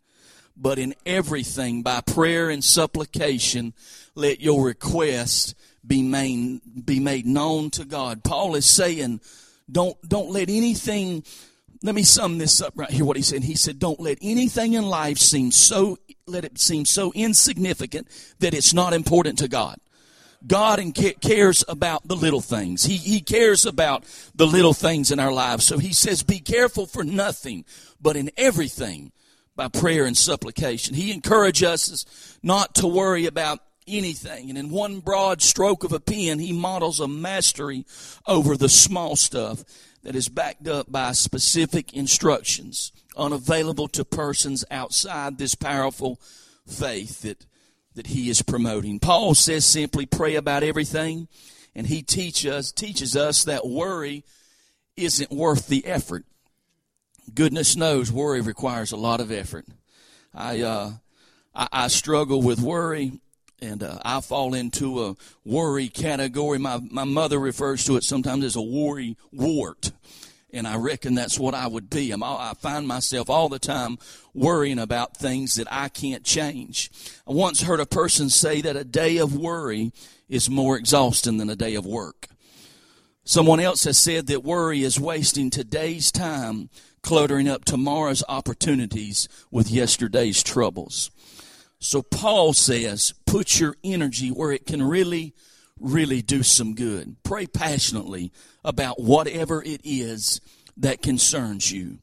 but 0.56 0.80
in 0.80 0.94
everything 1.06 1.82
by 1.82 2.00
prayer 2.00 2.50
and 2.50 2.64
supplication, 2.64 3.72
let 4.16 4.40
your 4.40 4.66
request 4.66 5.54
be 5.86 6.02
made, 6.02 6.60
be 6.84 6.98
made 6.98 7.24
known 7.24 7.70
to 7.70 7.84
God. 7.84 8.24
Paul 8.24 8.56
is 8.56 8.66
saying, 8.66 9.20
don't, 9.70 9.96
don't 10.08 10.30
let 10.30 10.50
anything, 10.50 11.22
let 11.84 11.94
me 11.94 12.02
sum 12.02 12.38
this 12.38 12.60
up 12.60 12.72
right 12.74 12.90
here, 12.90 13.04
what 13.04 13.16
he 13.16 13.22
said. 13.22 13.44
He 13.44 13.54
said, 13.54 13.78
don't 13.78 14.00
let 14.00 14.18
anything 14.22 14.72
in 14.72 14.86
life 14.86 15.18
seem 15.18 15.52
so 15.52 15.98
let 16.28 16.44
it 16.44 16.58
seem 16.58 16.84
so 16.84 17.12
insignificant 17.14 18.08
that 18.40 18.52
it's 18.52 18.74
not 18.74 18.92
important 18.92 19.38
to 19.38 19.46
God. 19.46 19.78
God 20.44 20.80
cares 21.20 21.64
about 21.68 22.08
the 22.08 22.16
little 22.16 22.40
things. 22.40 22.84
He, 22.84 22.96
he 22.96 23.20
cares 23.20 23.64
about 23.64 24.02
the 24.34 24.46
little 24.46 24.74
things 24.74 25.12
in 25.12 25.20
our 25.20 25.32
lives. 25.32 25.64
So 25.64 25.78
he 25.78 25.92
says, 25.92 26.24
be 26.24 26.40
careful 26.40 26.86
for 26.86 27.04
nothing, 27.04 27.64
but 28.00 28.16
in 28.16 28.32
everything 28.36 29.12
by 29.54 29.68
prayer 29.68 30.04
and 30.04 30.16
supplication. 30.16 30.96
He 30.96 31.12
encourages 31.12 31.92
us 31.92 32.38
not 32.42 32.74
to 32.76 32.88
worry 32.88 33.26
about 33.26 33.60
anything. 33.86 34.48
And 34.48 34.58
in 34.58 34.70
one 34.70 34.98
broad 34.98 35.42
stroke 35.42 35.84
of 35.84 35.92
a 35.92 36.00
pen, 36.00 36.40
he 36.40 36.52
models 36.52 36.98
a 36.98 37.06
mastery 37.06 37.86
over 38.26 38.56
the 38.56 38.68
small 38.68 39.14
stuff 39.14 39.62
that 40.02 40.16
is 40.16 40.28
backed 40.28 40.66
up 40.66 40.90
by 40.90 41.12
specific 41.12 41.94
instructions 41.94 42.90
unavailable 43.16 43.88
to 43.88 44.04
persons 44.04 44.64
outside 44.70 45.38
this 45.38 45.54
powerful 45.54 46.20
faith 46.66 47.22
that, 47.22 47.46
that 47.94 48.08
he 48.08 48.28
is 48.28 48.42
promoting. 48.42 48.98
Paul 48.98 49.34
says 49.34 49.64
simply 49.64 50.06
pray 50.06 50.34
about 50.34 50.62
everything, 50.62 51.28
and 51.74 51.86
he 51.86 52.02
teach 52.02 52.46
us, 52.46 52.72
teaches 52.72 53.16
us 53.16 53.44
that 53.44 53.66
worry 53.66 54.24
isn't 54.96 55.30
worth 55.30 55.68
the 55.68 55.86
effort. 55.86 56.24
Goodness 57.34 57.76
knows 57.76 58.12
worry 58.12 58.40
requires 58.40 58.92
a 58.92 58.96
lot 58.96 59.20
of 59.20 59.32
effort. 59.32 59.66
I, 60.34 60.62
uh, 60.62 60.92
I, 61.54 61.68
I 61.72 61.88
struggle 61.88 62.42
with 62.42 62.60
worry 62.60 63.20
and 63.60 63.82
uh, 63.82 63.98
I 64.04 64.20
fall 64.20 64.54
into 64.54 65.04
a 65.04 65.16
worry 65.44 65.88
category. 65.88 66.58
My 66.58 66.80
my 66.90 67.04
mother 67.04 67.38
refers 67.38 67.84
to 67.84 67.96
it 67.96 68.04
sometimes 68.04 68.44
as 68.44 68.56
a 68.56 68.62
worry 68.62 69.16
wart, 69.32 69.92
And 70.52 70.66
I 70.66 70.76
reckon 70.76 71.14
that's 71.14 71.38
what 71.38 71.54
I 71.54 71.66
would 71.66 71.90
be. 71.90 72.12
I'm 72.12 72.22
all, 72.22 72.38
I 72.38 72.54
find 72.54 72.86
myself 72.86 73.28
all 73.28 73.48
the 73.48 73.58
time 73.58 73.98
worrying 74.32 74.78
about 74.78 75.16
things 75.16 75.56
that 75.56 75.66
I 75.70 75.88
can't 75.88 76.24
change. 76.24 76.90
I 77.26 77.32
once 77.32 77.62
heard 77.62 77.80
a 77.80 77.86
person 77.86 78.30
say 78.30 78.60
that 78.60 78.76
a 78.76 78.84
day 78.84 79.18
of 79.18 79.36
worry 79.36 79.92
is 80.28 80.48
more 80.48 80.76
exhausting 80.76 81.38
than 81.38 81.50
a 81.50 81.56
day 81.56 81.74
of 81.74 81.84
work. 81.84 82.28
Someone 83.24 83.58
else 83.58 83.82
has 83.84 83.98
said 83.98 84.28
that 84.28 84.44
worry 84.44 84.82
is 84.82 85.00
wasting 85.00 85.50
today's 85.50 86.12
time 86.12 86.70
cluttering 87.02 87.48
up 87.48 87.64
tomorrow's 87.64 88.22
opportunities 88.28 89.28
with 89.50 89.70
yesterday's 89.70 90.44
troubles. 90.44 91.10
So 91.78 92.02
Paul 92.02 92.52
says, 92.52 93.14
put 93.26 93.58
your 93.60 93.74
energy 93.84 94.28
where 94.28 94.52
it 94.52 94.64
can 94.64 94.82
really, 94.82 95.34
really 95.80 96.22
do 96.22 96.42
some 96.42 96.74
good. 96.74 97.16
Pray 97.22 97.46
passionately 97.46 98.32
about 98.64 99.00
whatever 99.00 99.62
it 99.62 99.80
is 99.84 100.40
that 100.76 101.02
concerns 101.02 101.70
you. 101.70 101.98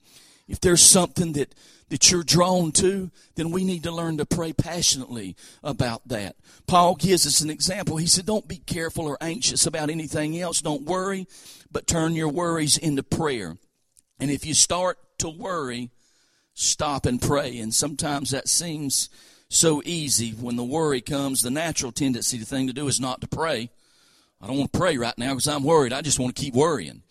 If 0.47 0.59
there's 0.59 0.81
something 0.81 1.33
that, 1.33 1.55
that 1.89 2.11
you're 2.11 2.23
drawn 2.23 2.71
to, 2.73 3.11
then 3.35 3.51
we 3.51 3.63
need 3.63 3.83
to 3.83 3.91
learn 3.91 4.17
to 4.17 4.25
pray 4.25 4.53
passionately 4.53 5.35
about 5.63 6.07
that. 6.07 6.35
Paul 6.67 6.95
gives 6.95 7.25
us 7.25 7.41
an 7.41 7.49
example. 7.49 7.97
He 7.97 8.07
said, 8.07 8.25
Don't 8.25 8.47
be 8.47 8.57
careful 8.57 9.07
or 9.07 9.17
anxious 9.21 9.65
about 9.65 9.89
anything 9.89 10.39
else. 10.39 10.61
Don't 10.61 10.83
worry, 10.83 11.27
but 11.71 11.87
turn 11.87 12.15
your 12.15 12.29
worries 12.29 12.77
into 12.77 13.03
prayer. 13.03 13.57
And 14.19 14.29
if 14.29 14.45
you 14.45 14.53
start 14.53 14.97
to 15.19 15.29
worry, 15.29 15.89
stop 16.53 17.05
and 17.05 17.21
pray. 17.21 17.57
And 17.59 17.73
sometimes 17.73 18.31
that 18.31 18.47
seems 18.47 19.09
so 19.53 19.81
easy 19.85 20.31
when 20.31 20.55
the 20.55 20.63
worry 20.63 21.01
comes. 21.01 21.41
The 21.41 21.49
natural 21.49 21.91
tendency, 21.91 22.37
the 22.37 22.45
thing 22.45 22.67
to 22.67 22.73
do 22.73 22.87
is 22.87 22.99
not 22.99 23.21
to 23.21 23.27
pray. 23.27 23.69
I 24.41 24.47
don't 24.47 24.57
want 24.57 24.73
to 24.73 24.79
pray 24.79 24.97
right 24.97 25.17
now 25.17 25.29
because 25.29 25.47
I'm 25.47 25.63
worried. 25.63 25.93
I 25.93 26.01
just 26.01 26.19
want 26.19 26.35
to 26.35 26.41
keep 26.41 26.53
worrying. 26.53 27.03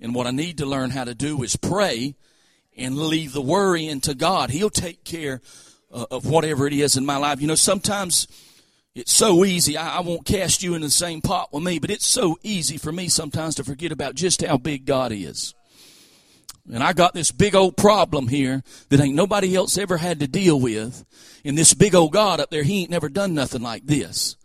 And 0.00 0.14
what 0.14 0.26
I 0.26 0.30
need 0.30 0.58
to 0.58 0.66
learn 0.66 0.90
how 0.90 1.04
to 1.04 1.14
do 1.14 1.42
is 1.42 1.56
pray 1.56 2.14
and 2.76 2.96
leave 2.96 3.32
the 3.32 3.42
worry 3.42 3.86
into 3.86 4.14
God. 4.14 4.50
He'll 4.50 4.70
take 4.70 5.04
care 5.04 5.40
uh, 5.92 6.06
of 6.10 6.26
whatever 6.26 6.66
it 6.66 6.72
is 6.72 6.96
in 6.96 7.06
my 7.06 7.16
life. 7.16 7.40
You 7.40 7.48
know, 7.48 7.54
sometimes 7.54 8.26
it's 8.94 9.12
so 9.12 9.44
easy. 9.44 9.76
I, 9.76 9.98
I 9.98 10.00
won't 10.00 10.24
cast 10.24 10.62
you 10.62 10.74
in 10.74 10.82
the 10.82 10.90
same 10.90 11.20
pot 11.20 11.52
with 11.52 11.62
me, 11.62 11.78
but 11.78 11.90
it's 11.90 12.06
so 12.06 12.38
easy 12.42 12.78
for 12.78 12.92
me 12.92 13.08
sometimes 13.08 13.56
to 13.56 13.64
forget 13.64 13.92
about 13.92 14.14
just 14.14 14.42
how 14.42 14.56
big 14.56 14.86
God 14.86 15.12
is. 15.12 15.54
And 16.72 16.82
I 16.82 16.94
got 16.94 17.12
this 17.12 17.30
big 17.30 17.54
old 17.54 17.76
problem 17.76 18.28
here 18.28 18.62
that 18.88 19.00
ain't 19.00 19.14
nobody 19.14 19.54
else 19.54 19.76
ever 19.76 19.98
had 19.98 20.20
to 20.20 20.28
deal 20.28 20.58
with. 20.58 21.04
And 21.44 21.58
this 21.58 21.74
big 21.74 21.94
old 21.94 22.12
God 22.12 22.40
up 22.40 22.50
there, 22.50 22.62
he 22.62 22.82
ain't 22.82 22.90
never 22.90 23.08
done 23.08 23.34
nothing 23.34 23.62
like 23.62 23.86
this. 23.86 24.36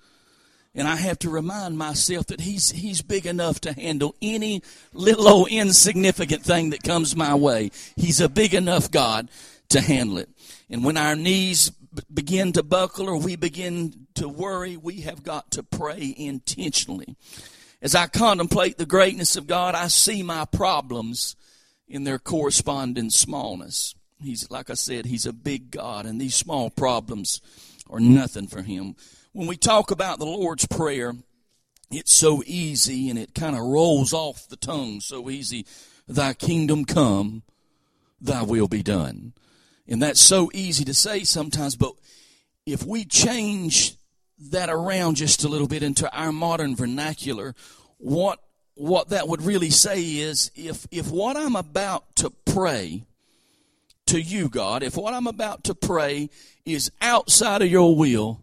And 0.76 0.88
I 0.88 0.98
have 0.98 1.20
to 1.20 1.30
remind 1.30 1.78
myself 1.78 2.28
that 2.28 2.42
he's, 2.42 2.72
he's 2.72 3.02
big 3.02 3.26
enough 3.26 3.60
to 3.62 3.74
handle 3.74 4.16
any 4.22 4.62
little 4.94 5.28
old 5.28 5.48
insignificant 5.50 6.44
thing 6.44 6.70
that 6.72 6.84
comes 6.84 7.16
my 7.16 7.34
way. 7.36 7.72
He's 7.96 8.22
a 8.22 8.30
big 8.30 8.54
enough 8.54 8.92
God 8.92 9.30
to 9.70 9.82
handle 9.82 10.18
it. 10.18 10.30
And 10.70 10.84
when 10.84 10.98
our 10.98 11.16
knees 11.16 11.72
begin 12.14 12.54
to 12.54 12.64
buckle 12.64 13.10
or 13.10 13.18
we 13.18 13.36
begin 13.36 14.08
to 14.16 14.28
worry, 14.28 14.78
we 14.78 15.02
have 15.02 15.24
got 15.24 15.52
to 15.52 15.64
pray 15.64 16.14
intentionally. 16.18 17.16
As 17.82 17.96
I 17.96 18.08
contemplate 18.08 18.78
the 18.78 18.86
greatness 18.86 19.36
of 19.38 19.48
God, 19.48 19.74
I 19.74 19.88
see 19.88 20.22
my 20.22 20.46
problems 20.46 21.36
in 21.90 22.04
their 22.04 22.20
corresponding 22.20 23.10
smallness. 23.10 23.96
He's, 24.22 24.50
like 24.52 24.70
I 24.70 24.76
said, 24.76 25.06
He's 25.06 25.26
a 25.26 25.34
big 25.34 25.72
God, 25.72 26.06
and 26.06 26.20
these 26.20 26.36
small 26.36 26.70
problems 26.70 27.42
are 27.90 28.00
nothing 28.00 28.48
for 28.48 28.62
Him. 28.62 28.96
When 29.34 29.48
we 29.48 29.58
talk 29.58 29.92
about 29.92 30.20
the 30.20 30.26
Lord's 30.26 30.68
Prayer, 30.68 31.14
it's 31.92 32.14
so 32.14 32.44
easy 32.46 33.10
and 33.10 33.18
it 33.18 33.34
kind 33.34 33.56
of 33.56 33.64
rolls 33.64 34.14
off 34.14 34.48
the 34.48 34.56
tongue 34.56 35.00
so 35.00 35.30
easy. 35.30 35.66
Thy 36.08 36.34
kingdom 36.34 36.86
come, 36.86 37.44
thy 38.22 38.44
will 38.44 38.68
be 38.68 38.84
done. 38.84 39.34
And 39.88 40.02
that's 40.02 40.22
so 40.22 40.52
easy 40.54 40.86
to 40.86 40.94
say 40.94 41.24
sometimes, 41.24 41.76
but 41.76 41.94
if 42.66 42.86
we 42.86 43.06
change 43.06 43.96
that 44.52 44.70
around 44.70 45.16
just 45.16 45.44
a 45.44 45.48
little 45.48 45.68
bit 45.68 45.84
into 45.84 46.12
our 46.16 46.32
modern 46.32 46.76
vernacular, 46.76 47.56
what 47.98 48.40
what 48.80 49.10
that 49.10 49.28
would 49.28 49.42
really 49.42 49.70
say 49.70 50.02
is 50.02 50.52
if 50.56 50.88
if 50.90 51.12
what 51.12 51.36
I'm 51.36 51.58
about 51.58 52.16
to 52.16 52.30
pray 52.46 53.04
to 54.06 54.22
you, 54.22 54.48
God, 54.48 54.84
if 54.84 54.96
what 54.96 55.14
I'm 55.14 55.28
about 55.28 55.66
to 55.66 55.76
pray 55.76 56.30
is 56.66 56.90
outside 57.02 57.62
of 57.62 57.70
your 57.70 57.94
will, 57.96 58.42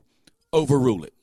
overrule 0.52 1.04
it. 1.04 1.14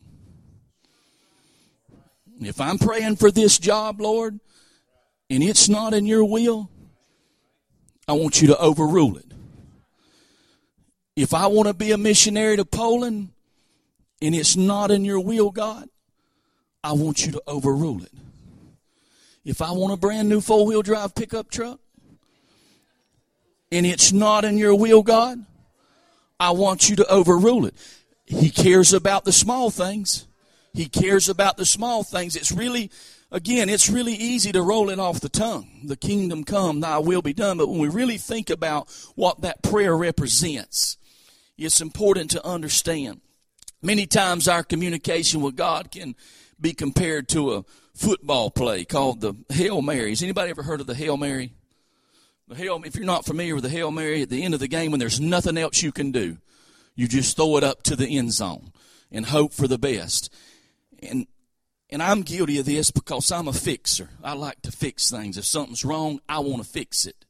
If 2.42 2.60
I'm 2.60 2.80
praying 2.80 3.18
for 3.18 3.30
this 3.30 3.60
job, 3.60 4.02
Lord, 4.02 4.40
and 5.30 5.44
it's 5.44 5.70
not 5.70 5.94
in 5.94 6.08
your 6.08 6.26
will, 6.26 6.72
I 8.08 8.14
want 8.14 8.42
you 8.42 8.48
to 8.48 8.58
overrule 8.58 9.18
it. 9.18 9.32
If 11.16 11.36
I 11.36 11.46
want 11.46 11.68
to 11.68 11.76
be 11.76 11.92
a 11.92 11.98
missionary 12.00 12.58
to 12.58 12.66
Poland 12.66 13.30
and 14.24 14.34
it's 14.34 14.58
not 14.58 14.90
in 14.90 15.06
your 15.06 15.20
will, 15.20 15.52
God, 15.52 15.88
I 16.84 16.94
want 16.94 17.28
you 17.28 17.32
to 17.34 17.44
overrule 17.46 18.02
it. 18.02 18.12
If 19.46 19.62
I 19.62 19.72
want 19.72 19.94
a 19.94 19.98
brand 19.98 20.30
new 20.30 20.40
four 20.40 20.66
wheel 20.66 20.82
drive 20.82 21.16
pickup 21.16 21.52
truck 21.52 21.80
and 23.72 23.86
it's 23.86 24.12
not 24.14 24.46
in 24.46 24.58
your 24.58 24.76
will, 24.76 25.04
God, 25.04 25.46
I 26.40 26.52
want 26.52 26.90
you 26.90 26.96
to 26.98 27.08
overrule 27.08 27.66
it. 27.66 27.76
He 28.26 28.50
cares 28.50 28.94
about 28.94 29.26
the 29.26 29.34
small 29.34 29.70
things. 29.70 30.28
He 30.74 30.88
cares 30.88 31.28
about 31.28 31.58
the 31.58 31.66
small 31.66 32.04
things. 32.04 32.36
It's 32.36 32.52
really, 32.52 32.90
again, 33.32 33.70
it's 33.70 33.90
really 33.90 34.14
easy 34.14 34.52
to 34.54 34.62
roll 34.62 34.90
it 34.90 35.00
off 35.00 35.20
the 35.20 35.30
tongue. 35.30 35.82
The 35.86 35.98
kingdom 35.98 36.44
come, 36.44 36.80
thy 36.80 36.98
will 37.00 37.22
be 37.22 37.34
done. 37.34 37.58
But 37.58 37.70
when 37.70 37.80
we 37.80 37.90
really 37.90 38.18
think 38.18 38.50
about 38.50 38.90
what 39.16 39.42
that 39.42 39.62
prayer 39.62 39.96
represents, 39.96 40.98
it's 41.58 41.82
important 41.82 42.32
to 42.32 42.46
understand. 42.46 43.22
Many 43.82 44.08
times 44.08 44.48
our 44.48 44.64
communication 44.64 45.42
with 45.42 45.58
God 45.58 45.92
can 45.92 46.16
be 46.60 46.74
compared 46.74 47.28
to 47.30 47.54
a 47.54 47.66
football 47.94 48.50
play 48.50 48.86
called 48.86 49.22
the 49.22 49.36
Hail 49.50 49.82
Mary. 49.82 50.10
Has 50.10 50.24
Anybody 50.24 50.50
ever 50.50 50.64
heard 50.64 50.82
of 50.82 50.88
the 50.88 50.96
Hail 50.96 51.18
Mary? 51.18 51.54
The 52.48 52.56
Hail, 52.56 52.82
if 52.84 52.96
you're 52.96 53.06
not 53.06 53.26
familiar 53.26 53.56
with 53.56 53.64
the 53.64 53.70
Hail 53.70 53.92
Mary, 53.92 54.22
at 54.22 54.30
the 54.30 54.44
end 54.44 54.54
of 54.54 54.60
the 54.60 54.68
game 54.68 54.92
when 54.92 55.00
there's 55.00 55.20
nothing 55.20 55.58
else 55.58 55.82
you 55.82 55.92
can 55.92 56.12
do, 56.12 56.38
you 56.96 57.08
just 57.08 57.36
throw 57.36 57.58
it 57.58 57.64
up 57.64 57.84
to 57.84 57.96
the 57.96 58.18
end 58.18 58.34
zone 58.34 58.72
and 59.12 59.28
hope 59.28 59.54
for 59.54 59.68
the 59.68 59.78
best. 59.78 60.34
And 61.02 61.28
and 61.90 62.02
I'm 62.02 62.24
guilty 62.24 62.58
of 62.58 62.66
this 62.66 62.90
because 62.90 63.32
I'm 63.32 63.48
a 63.48 63.54
fixer. 63.54 64.10
I 64.24 64.34
like 64.34 64.64
to 64.64 64.72
fix 64.72 65.12
things. 65.12 65.38
If 65.38 65.46
something's 65.46 65.86
wrong, 65.86 66.20
I 66.28 66.40
want 66.40 66.64
to 66.64 66.68
fix 66.68 67.06
it. 67.06 67.24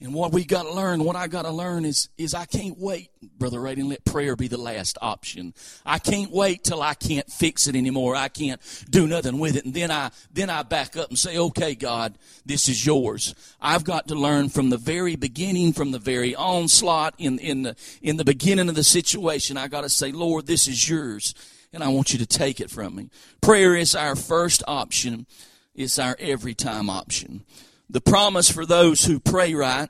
And 0.00 0.14
what 0.14 0.30
we 0.30 0.44
got 0.44 0.62
to 0.62 0.72
learn, 0.72 1.02
what 1.02 1.16
I 1.16 1.26
got 1.26 1.42
to 1.42 1.50
learn 1.50 1.84
is, 1.84 2.08
is 2.16 2.32
I 2.32 2.44
can't 2.44 2.78
wait, 2.78 3.10
Brother 3.36 3.60
Ray, 3.60 3.72
and 3.72 3.88
let 3.88 4.04
prayer 4.04 4.36
be 4.36 4.46
the 4.46 4.56
last 4.56 4.96
option. 5.02 5.54
I 5.84 5.98
can't 5.98 6.30
wait 6.30 6.62
till 6.62 6.80
I 6.80 6.94
can't 6.94 7.28
fix 7.28 7.66
it 7.66 7.74
anymore. 7.74 8.14
I 8.14 8.28
can't 8.28 8.60
do 8.88 9.08
nothing 9.08 9.40
with 9.40 9.56
it. 9.56 9.64
And 9.64 9.74
then 9.74 9.90
I, 9.90 10.12
then 10.32 10.50
I 10.50 10.62
back 10.62 10.96
up 10.96 11.08
and 11.08 11.18
say, 11.18 11.36
okay, 11.36 11.74
God, 11.74 12.16
this 12.46 12.68
is 12.68 12.86
yours. 12.86 13.34
I've 13.60 13.82
got 13.82 14.06
to 14.06 14.14
learn 14.14 14.50
from 14.50 14.70
the 14.70 14.78
very 14.78 15.16
beginning, 15.16 15.72
from 15.72 15.90
the 15.90 15.98
very 15.98 16.32
onslaught 16.32 17.14
in, 17.18 17.40
in 17.40 17.64
the, 17.64 17.74
in 18.00 18.18
the 18.18 18.24
beginning 18.24 18.68
of 18.68 18.76
the 18.76 18.84
situation. 18.84 19.56
I 19.56 19.66
got 19.66 19.80
to 19.80 19.88
say, 19.88 20.12
Lord, 20.12 20.46
this 20.46 20.68
is 20.68 20.88
yours. 20.88 21.34
And 21.72 21.82
I 21.82 21.88
want 21.88 22.12
you 22.12 22.20
to 22.20 22.26
take 22.26 22.60
it 22.60 22.70
from 22.70 22.94
me. 22.94 23.10
Prayer 23.40 23.74
is 23.74 23.96
our 23.96 24.14
first 24.14 24.62
option. 24.68 25.26
It's 25.74 25.98
our 25.98 26.16
every 26.20 26.54
time 26.54 26.88
option. 26.88 27.44
The 27.90 28.00
promise 28.02 28.50
for 28.50 28.66
those 28.66 29.06
who 29.06 29.18
pray 29.18 29.54
right, 29.54 29.88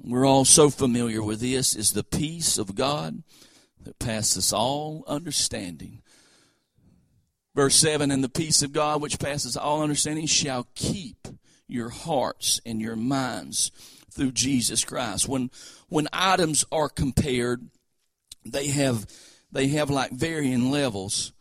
we're 0.00 0.26
all 0.26 0.44
so 0.44 0.70
familiar 0.70 1.22
with 1.22 1.40
this, 1.40 1.74
is 1.74 1.92
the 1.92 2.04
peace 2.04 2.56
of 2.56 2.76
God 2.76 3.24
that 3.82 3.98
passes 3.98 4.52
all 4.52 5.04
understanding. 5.08 6.02
Verse 7.56 7.74
7 7.76 8.10
And 8.10 8.22
the 8.22 8.28
peace 8.28 8.62
of 8.62 8.72
God 8.72 9.02
which 9.02 9.18
passes 9.18 9.56
all 9.56 9.82
understanding 9.82 10.26
shall 10.26 10.68
keep 10.76 11.26
your 11.66 11.88
hearts 11.88 12.60
and 12.64 12.80
your 12.80 12.94
minds 12.94 13.72
through 14.10 14.32
Jesus 14.32 14.84
Christ. 14.84 15.28
When 15.28 15.50
when 15.88 16.08
items 16.12 16.64
are 16.70 16.88
compared, 16.88 17.68
they 18.44 18.68
have 18.68 19.06
they 19.50 19.68
have 19.68 19.90
like 19.90 20.12
varying 20.12 20.70
levels. 20.70 21.32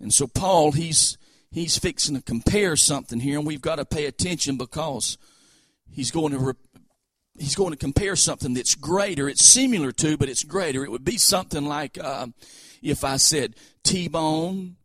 And 0.00 0.12
so 0.12 0.26
Paul 0.26 0.72
he's 0.72 1.18
he's 1.50 1.76
fixing 1.76 2.14
to 2.14 2.22
compare 2.22 2.76
something 2.76 3.20
here 3.20 3.38
and 3.38 3.46
we've 3.46 3.60
got 3.60 3.76
to 3.76 3.84
pay 3.84 4.06
attention 4.06 4.56
because 4.56 5.18
he's 5.94 6.10
going 6.10 6.32
to 6.32 6.38
re- 6.38 6.80
he's 7.38 7.54
going 7.54 7.72
to 7.72 7.76
compare 7.76 8.16
something 8.16 8.54
that's 8.54 8.74
greater. 8.74 9.28
It's 9.28 9.44
similar 9.44 9.92
to, 9.92 10.16
but 10.16 10.28
it's 10.28 10.44
greater. 10.44 10.84
It 10.84 10.90
would 10.90 11.04
be 11.04 11.18
something 11.18 11.64
like 11.64 11.98
uh, 11.98 12.28
if 12.82 13.04
I 13.04 13.16
said 13.16 13.54
T-bone, 13.82 14.76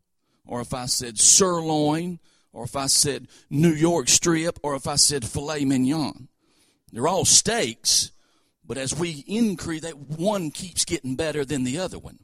or 0.45 0.61
if 0.61 0.73
I 0.73 0.85
said 0.85 1.19
sirloin, 1.19 2.19
or 2.51 2.63
if 2.63 2.75
I 2.75 2.87
said 2.87 3.27
New 3.49 3.73
York 3.73 4.07
strip, 4.07 4.59
or 4.63 4.75
if 4.75 4.87
I 4.87 4.95
said 4.95 5.25
filet 5.25 5.65
mignon. 5.65 6.27
They're 6.91 7.07
all 7.07 7.25
steaks, 7.25 8.11
but 8.65 8.77
as 8.77 8.97
we 8.97 9.23
increase, 9.27 9.81
that 9.81 9.97
one 9.97 10.49
keeps 10.49 10.85
getting 10.85 11.15
better 11.15 11.45
than 11.45 11.63
the 11.63 11.77
other 11.77 11.99
one. 11.99 12.19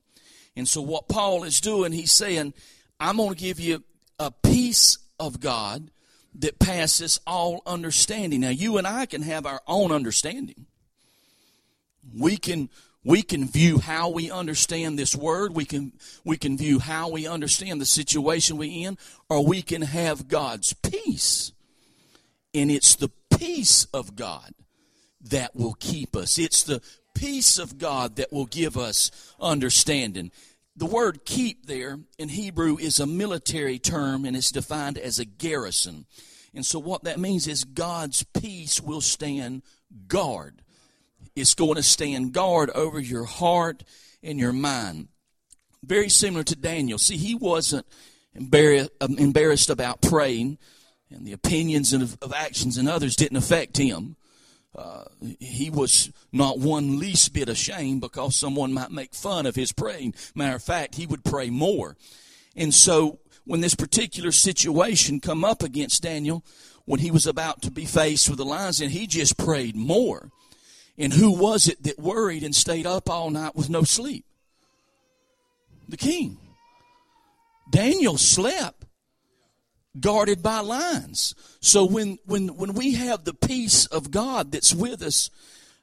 And 0.55 0.67
so 0.67 0.81
what 0.81 1.07
Paul 1.07 1.43
is 1.43 1.61
doing, 1.61 1.91
he's 1.91 2.11
saying, 2.11 2.53
I'm 2.99 3.17
going 3.17 3.35
to 3.35 3.35
give 3.35 3.59
you 3.59 3.83
a 4.17 4.31
peace 4.31 4.97
of 5.19 5.39
God 5.39 5.91
that 6.39 6.59
passes 6.59 7.19
all 7.25 7.61
understanding. 7.65 8.41
Now, 8.41 8.49
you 8.49 8.77
and 8.77 8.85
I 8.85 9.05
can 9.05 9.21
have 9.21 9.45
our 9.45 9.61
own 9.67 9.91
understanding. 9.91 10.65
We 12.13 12.37
can 12.37 12.69
we 13.03 13.21
can 13.21 13.47
view 13.47 13.77
how 13.77 14.09
we 14.09 14.31
understand 14.31 14.97
this 14.97 15.15
word. 15.15 15.55
We 15.55 15.65
can 15.65 15.93
we 16.23 16.37
can 16.37 16.57
view 16.57 16.79
how 16.79 17.09
we 17.09 17.27
understand 17.27 17.79
the 17.79 17.85
situation 17.85 18.57
we 18.57 18.83
in, 18.83 18.97
or 19.29 19.45
we 19.45 19.61
can 19.61 19.83
have 19.83 20.27
God's 20.27 20.73
peace. 20.73 21.51
And 22.53 22.71
it's 22.71 22.95
the 22.95 23.11
peace 23.37 23.85
of 23.93 24.15
God 24.15 24.53
that 25.21 25.55
will 25.55 25.75
keep 25.79 26.15
us. 26.15 26.37
It's 26.37 26.63
the 26.63 26.81
peace 27.13 27.57
of 27.57 27.77
God 27.77 28.15
that 28.17 28.31
will 28.31 28.45
give 28.45 28.77
us 28.77 29.11
understanding. 29.39 30.31
The 30.75 30.85
word 30.85 31.23
keep 31.25 31.67
there 31.67 31.99
in 32.17 32.29
Hebrew 32.29 32.77
is 32.77 32.99
a 32.99 33.05
military 33.05 33.79
term 33.79 34.25
and 34.25 34.35
it's 34.35 34.51
defined 34.51 34.97
as 34.97 35.19
a 35.19 35.25
garrison. 35.25 36.05
And 36.53 36.65
so 36.65 36.79
what 36.79 37.03
that 37.05 37.19
means 37.19 37.47
is 37.47 37.63
God's 37.63 38.23
peace 38.23 38.81
will 38.81 39.01
stand 39.01 39.63
guard. 40.07 40.61
It's 41.35 41.53
going 41.53 41.75
to 41.75 41.83
stand 41.83 42.33
guard 42.33 42.69
over 42.71 42.99
your 42.99 43.25
heart 43.25 43.83
and 44.23 44.39
your 44.39 44.53
mind. 44.53 45.09
Very 45.83 46.09
similar 46.09 46.43
to 46.43 46.55
Daniel. 46.55 46.97
See, 46.97 47.17
he 47.17 47.35
wasn't 47.35 47.85
um, 48.35 49.17
embarrassed 49.17 49.69
about 49.69 50.01
praying, 50.01 50.57
and 51.09 51.25
the 51.25 51.33
opinions 51.33 51.93
of, 51.93 52.17
of 52.21 52.33
actions 52.33 52.77
and 52.77 52.89
others 52.89 53.15
didn't 53.15 53.37
affect 53.37 53.77
him. 53.77 54.15
Uh, 54.77 55.05
he 55.39 55.69
was 55.69 56.11
not 56.31 56.59
one 56.59 56.99
least 56.99 57.33
bit 57.33 57.47
ashamed 57.47 58.01
because 58.01 58.35
someone 58.35 58.73
might 58.73 58.91
make 58.91 59.13
fun 59.13 59.45
of 59.45 59.55
his 59.55 59.71
praying. 59.71 60.13
Matter 60.33 60.57
of 60.57 60.63
fact, 60.63 60.95
he 60.95 61.05
would 61.05 61.23
pray 61.23 61.49
more. 61.49 61.95
And 62.55 62.73
so, 62.73 63.19
when 63.45 63.61
this 63.61 63.75
particular 63.75 64.31
situation 64.31 65.19
come 65.19 65.45
up 65.45 65.63
against 65.63 66.01
Daniel, 66.01 66.43
when 66.85 66.99
he 66.99 67.11
was 67.11 67.25
about 67.25 67.61
to 67.61 67.71
be 67.71 67.85
faced 67.85 68.29
with 68.29 68.37
the 68.37 68.45
lions, 68.45 68.81
and 68.81 68.91
he 68.91 69.07
just 69.07 69.37
prayed 69.37 69.75
more. 69.75 70.31
And 70.97 71.13
who 71.13 71.31
was 71.31 71.67
it 71.67 71.83
that 71.83 71.99
worried 71.99 72.43
and 72.43 72.55
stayed 72.55 72.85
up 72.85 73.09
all 73.09 73.29
night 73.29 73.55
with 73.55 73.69
no 73.69 73.83
sleep? 73.83 74.25
The 75.87 75.97
king. 75.97 76.37
Daniel 77.69 78.17
slept 78.17 78.84
guarded 79.99 80.41
by 80.43 80.59
lines. 80.59 81.35
So 81.61 81.85
when 81.85 82.17
when 82.25 82.55
when 82.55 82.73
we 82.73 82.93
have 82.93 83.23
the 83.23 83.33
peace 83.33 83.85
of 83.87 84.11
God 84.11 84.51
that's 84.51 84.73
with 84.73 85.01
us, 85.01 85.29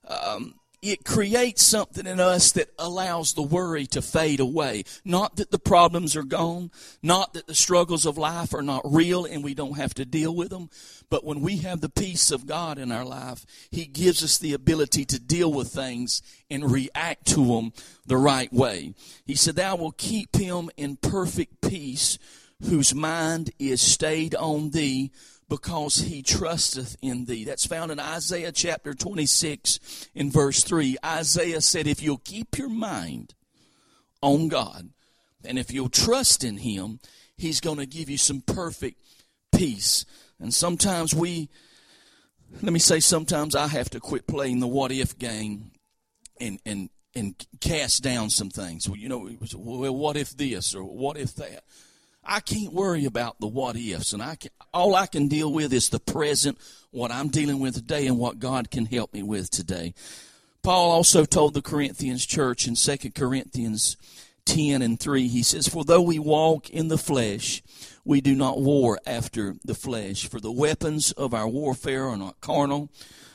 um, 0.07 0.55
it 0.83 1.05
creates 1.05 1.63
something 1.63 2.09
in 2.09 2.19
us 2.19 2.51
that 2.53 2.71
allows 2.77 3.35
the 3.35 3.43
worry 3.43 3.87
to 3.87 4.03
fade 4.03 4.41
away. 4.41 4.83
Not 5.05 5.37
that 5.37 5.53
the 5.53 5.59
problems 5.59 6.17
are 6.17 6.25
gone, 6.25 6.73
not 7.01 7.35
that 7.35 7.47
the 7.47 7.55
struggles 7.55 8.05
of 8.05 8.19
life 8.19 8.53
are 8.53 8.63
not 8.63 8.83
real 8.85 9.25
and 9.25 9.45
we 9.45 9.55
don't 9.55 9.77
have 9.77 9.95
to 9.95 10.05
deal 10.05 10.35
with 10.35 10.51
them, 10.51 10.71
but 11.09 11.25
when 11.25 11.41
we 11.41 11.59
have 11.59 11.81
the 11.81 11.89
peace 11.89 12.33
of 12.33 12.47
God 12.47 12.79
in 12.79 12.91
our 12.91 13.05
life, 13.05 13.47
He 13.71 13.87
gives 13.87 14.25
us 14.25 14.39
the 14.39 14.55
ability 14.55 15.05
to 15.05 15.21
deal 15.21 15.53
with 15.53 15.69
things 15.69 16.21
and 16.51 16.69
react 16.69 17.27
to 17.29 17.47
them 17.47 17.73
the 18.05 18.17
right 18.17 18.53
way. 18.53 18.95
He 19.25 19.37
said, 19.37 19.55
Thou 19.55 19.77
will 19.77 19.93
keep 19.93 20.35
him 20.35 20.69
in 20.77 20.97
perfect 20.97 21.61
peace 21.61 22.19
whose 22.69 22.95
mind 22.95 23.51
is 23.59 23.81
stayed 23.81 24.35
on 24.35 24.71
thee 24.71 25.11
because 25.49 25.99
he 25.99 26.23
trusteth 26.23 26.97
in 27.03 27.27
thee. 27.27 27.45
That's 27.45 27.67
found 27.67 27.91
in 27.91 28.01
Isaiah 28.01 28.53
chapter 28.53 28.95
26 28.95 30.09
in 30.15 30.31
verse 30.31 30.63
3. 30.65 30.97
Isaiah 31.05 31.61
said, 31.61 31.87
If 31.87 32.03
you'll 32.03 32.19
keep 32.19 32.57
your 32.57 32.71
mind 32.71 33.35
on 34.23 34.49
God, 34.49 34.91
and 35.45 35.59
if 35.59 35.73
you'll 35.73 35.89
trust 35.89 36.45
in 36.45 36.59
him, 36.59 37.01
he's 37.37 37.61
going 37.61 37.79
to 37.79 37.87
give 37.87 38.09
you 38.09 38.17
some 38.17 38.41
perfect 38.41 38.99
peace. 39.55 40.07
And 40.41 40.55
sometimes 40.55 41.15
we, 41.15 41.51
let 42.63 42.73
me 42.73 42.79
say, 42.79 43.01
sometimes 43.01 43.55
I 43.55 43.67
have 43.67 43.91
to 43.91 44.01
quit 44.01 44.27
playing 44.27 44.61
the 44.61 44.67
what 44.69 44.93
if 44.93 45.19
game 45.19 45.73
and, 46.41 46.61
and, 46.65 46.89
and 47.15 47.35
cast 47.61 48.03
down 48.03 48.31
some 48.31 48.51
things. 48.51 48.89
Well, 48.89 48.99
you 48.99 49.09
know, 49.09 49.29
well, 49.55 49.95
what 49.95 50.17
if 50.17 50.37
this 50.37 50.75
or 50.75 50.85
what 50.85 51.19
if 51.19 51.35
that? 51.35 51.65
I 52.25 52.41
can't 52.41 52.73
worry 52.73 53.05
about 53.05 53.41
the 53.41 53.49
what 53.49 53.77
ifs, 53.77 54.13
and 54.13 54.23
I 54.23 54.37
can, 54.37 54.51
all 54.73 54.95
I 54.95 55.07
can 55.07 55.29
deal 55.29 55.53
with 55.53 55.73
is 55.73 55.89
the 55.89 55.99
present, 55.99 56.59
what 56.91 57.11
I'm 57.11 57.29
dealing 57.29 57.59
with 57.59 57.75
today, 57.75 58.07
and 58.07 58.19
what 58.19 58.39
God 58.39 58.71
can 58.71 58.87
help 58.87 59.13
me 59.13 59.23
with 59.23 59.51
today. 59.51 59.95
Paul 60.63 60.93
also 60.93 61.25
told 61.25 61.55
the 61.55 61.63
Corinthians 61.63 62.25
church 62.25 62.69
in 62.69 62.77
2 62.77 63.11
Corinthians 63.11 63.97
10 64.45 64.83
and 64.83 64.99
3, 64.99 65.29
he 65.29 65.43
says, 65.43 65.67
For 65.67 65.85
though 65.85 66.03
we 66.03 66.19
walk 66.19 66.71
in 66.71 66.89
the 66.89 66.99
flesh, 66.99 67.63
we 68.05 68.21
do 68.21 68.35
not 68.35 68.61
war 68.61 68.99
after 69.07 69.57
the 69.65 69.75
flesh. 69.75 70.29
For 70.29 70.41
the 70.41 70.53
weapons 70.53 71.13
of 71.13 71.35
our 71.35 71.49
warfare 71.49 72.09
are 72.09 72.17
not 72.17 72.41
carnal, 72.41 72.91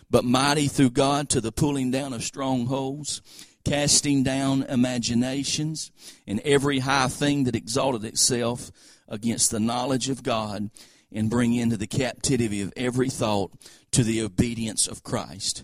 but 0.10 0.24
mighty 0.24 0.68
through 0.68 0.92
God 0.92 1.30
to 1.30 1.42
the 1.42 1.52
pulling 1.52 1.92
down 1.92 2.14
of 2.14 2.24
strongholds 2.24 3.22
casting 3.68 4.24
down 4.24 4.64
imaginations 4.64 5.92
and 6.26 6.40
every 6.42 6.80
high 6.80 7.08
thing 7.08 7.44
that 7.44 7.56
exalted 7.56 8.06
itself 8.06 8.72
against 9.08 9.52
the 9.52 9.60
knowledge 9.60 10.10
of 10.10 10.24
God, 10.24 10.70
and 11.12 11.30
bring 11.30 11.54
into 11.54 11.78
the 11.78 11.88
captivity 11.88 12.62
of 12.62 12.74
every 12.76 13.10
thought 13.10 13.52
to 13.92 14.04
the 14.04 14.22
obedience 14.22 14.88
of 14.88 15.04
Christ. 15.04 15.64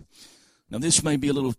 Now, 0.69 0.77
this 0.77 1.03
may 1.03 1.17
be 1.17 1.27
a 1.27 1.33
little 1.33 1.53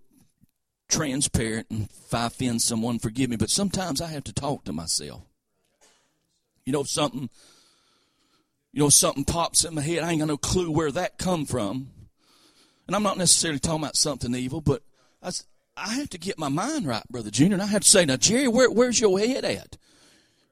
transparent, 0.88 1.66
and 1.70 1.88
if 1.90 2.14
I 2.14 2.26
offend 2.26 2.62
someone, 2.62 2.98
forgive 2.98 3.28
me, 3.28 3.36
but 3.36 3.50
sometimes 3.50 4.00
I 4.00 4.06
have 4.08 4.24
to 4.24 4.32
talk 4.32 4.64
to 4.64 4.72
myself. 4.72 5.22
You 6.64 6.72
know, 6.72 6.84
something, 6.84 7.28
you 8.72 8.80
know, 8.80 8.88
something 8.88 9.24
pops 9.24 9.64
in 9.64 9.74
my 9.74 9.82
head. 9.82 10.02
I 10.02 10.10
ain't 10.10 10.20
got 10.20 10.28
no 10.28 10.38
clue 10.38 10.70
where 10.70 10.90
that 10.92 11.18
come 11.18 11.44
from. 11.44 11.90
And 12.86 12.96
I'm 12.96 13.02
not 13.02 13.18
necessarily 13.18 13.60
talking 13.60 13.82
about 13.82 13.96
something 13.96 14.34
evil, 14.34 14.62
but 14.62 14.82
I, 15.22 15.30
I 15.76 15.94
have 15.94 16.10
to 16.10 16.18
get 16.18 16.38
my 16.38 16.48
mind 16.48 16.86
right, 16.86 17.02
Brother 17.10 17.30
Junior. 17.30 17.54
And 17.54 17.62
I 17.62 17.66
have 17.66 17.82
to 17.82 17.88
say, 17.88 18.04
now, 18.04 18.16
Jerry, 18.16 18.48
where, 18.48 18.70
where's 18.70 19.00
your 19.00 19.18
head 19.18 19.44
at? 19.44 19.76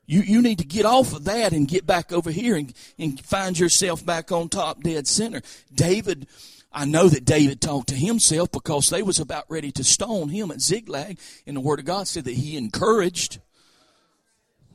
You, 0.05 0.21
you 0.21 0.43
need 0.43 0.59
to 0.59 0.65
get 0.65 0.85
off 0.85 1.15
of 1.15 1.25
that 1.25 1.53
and 1.53 1.69
get 1.69 1.87
back 1.87 2.13
over 2.13 2.31
here 2.31 2.57
and, 2.57 2.73
and 2.99 3.21
find 3.25 3.59
yourself 3.59 4.05
back 4.05 4.33
on 4.33 4.49
top 4.49 4.83
dead 4.83 5.07
center. 5.07 5.43
David, 5.73 6.27
I 6.73 6.87
know 6.87 7.09
that 7.09 7.25
David 7.25 7.61
talked 7.61 7.89
to 7.91 7.95
himself 7.95 8.51
because 8.51 8.91
they 8.91 9.03
was 9.03 9.21
about 9.21 9.45
ready 9.49 9.71
to 9.73 9.85
stone 9.85 10.29
him 10.29 10.51
at 10.51 10.61
Ziklag. 10.61 11.19
And 11.47 11.57
the 11.57 11.61
Word 11.61 11.79
of 11.79 11.85
God 11.85 12.09
said 12.09 12.25
that 12.25 12.35
he 12.35 12.57
encouraged. 12.57 13.41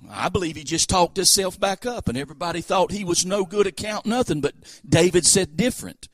I 0.10 0.30
believe 0.30 0.56
he 0.56 0.64
just 0.64 0.90
talked 0.90 1.18
himself 1.18 1.60
back 1.60 1.86
up 1.86 2.08
and 2.08 2.18
everybody 2.18 2.62
thought 2.62 2.92
he 2.92 3.04
was 3.04 3.26
no 3.26 3.44
good 3.44 3.68
at 3.68 3.76
count 3.76 4.06
nothing, 4.06 4.40
but 4.40 4.54
David 4.88 5.26
said 5.26 5.58
different. 5.58 6.08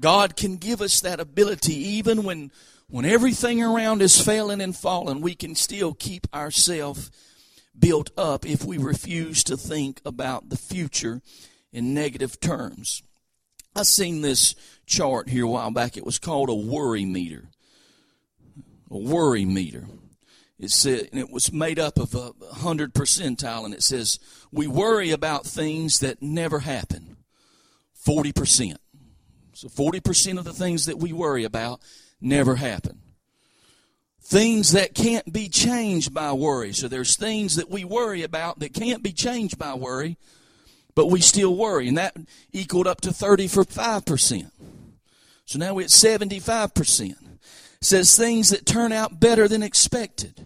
God 0.00 0.36
can 0.36 0.56
give 0.56 0.80
us 0.80 1.00
that 1.00 1.20
ability 1.20 1.74
even 1.74 2.24
when 2.24 2.50
when 2.90 3.04
everything 3.04 3.62
around 3.62 4.02
is 4.02 4.20
failing 4.20 4.60
and 4.60 4.76
falling, 4.76 5.20
we 5.20 5.34
can 5.34 5.54
still 5.54 5.94
keep 5.94 6.26
ourselves 6.34 7.10
built 7.78 8.10
up 8.16 8.46
if 8.46 8.64
we 8.64 8.78
refuse 8.78 9.44
to 9.44 9.56
think 9.56 10.00
about 10.04 10.48
the 10.48 10.56
future 10.56 11.20
in 11.72 11.94
negative 11.94 12.40
terms. 12.40 13.02
I 13.76 13.82
seen 13.82 14.22
this 14.22 14.54
chart 14.86 15.28
here 15.28 15.44
a 15.44 15.48
while 15.48 15.70
back. 15.70 15.96
It 15.96 16.06
was 16.06 16.18
called 16.18 16.48
a 16.48 16.54
worry 16.54 17.04
meter. 17.04 17.50
A 18.90 18.98
worry 18.98 19.44
meter. 19.44 19.84
It 20.58 20.70
said, 20.70 21.08
and 21.12 21.20
it 21.20 21.30
was 21.30 21.52
made 21.52 21.78
up 21.78 21.98
of 21.98 22.14
a 22.14 22.32
hundred 22.54 22.94
percentile, 22.94 23.64
and 23.64 23.74
it 23.74 23.82
says 23.82 24.18
we 24.50 24.66
worry 24.66 25.10
about 25.10 25.46
things 25.46 26.00
that 26.00 26.20
never 26.20 26.60
happen. 26.60 27.18
Forty 27.92 28.32
percent. 28.32 28.80
So 29.52 29.68
forty 29.68 30.00
percent 30.00 30.38
of 30.38 30.44
the 30.44 30.52
things 30.52 30.86
that 30.86 30.98
we 30.98 31.12
worry 31.12 31.44
about 31.44 31.80
never 32.20 32.56
happen. 32.56 33.00
Things 34.20 34.72
that 34.72 34.94
can't 34.94 35.32
be 35.32 35.48
changed 35.48 36.12
by 36.12 36.32
worry. 36.32 36.72
So 36.72 36.86
there's 36.86 37.16
things 37.16 37.56
that 37.56 37.70
we 37.70 37.84
worry 37.84 38.22
about 38.22 38.58
that 38.58 38.74
can't 38.74 39.02
be 39.02 39.12
changed 39.12 39.58
by 39.58 39.74
worry, 39.74 40.18
but 40.94 41.06
we 41.06 41.20
still 41.20 41.56
worry. 41.56 41.88
And 41.88 41.96
that 41.96 42.16
equaled 42.52 42.86
up 42.86 43.00
to 43.02 43.10
35%. 43.10 44.50
So 45.46 45.58
now 45.58 45.72
we're 45.72 45.84
at 45.84 45.88
75%. 45.88 47.10
It 47.10 47.16
says 47.80 48.16
things 48.16 48.50
that 48.50 48.66
turn 48.66 48.92
out 48.92 49.18
better 49.18 49.48
than 49.48 49.62
expected. 49.62 50.44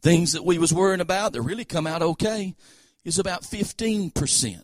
Things 0.00 0.32
that 0.32 0.44
we 0.44 0.56
was 0.56 0.72
worrying 0.72 1.00
about 1.00 1.32
that 1.32 1.42
really 1.42 1.64
come 1.64 1.86
out 1.86 2.00
okay 2.00 2.54
is 3.04 3.18
about 3.18 3.42
15%. 3.42 4.62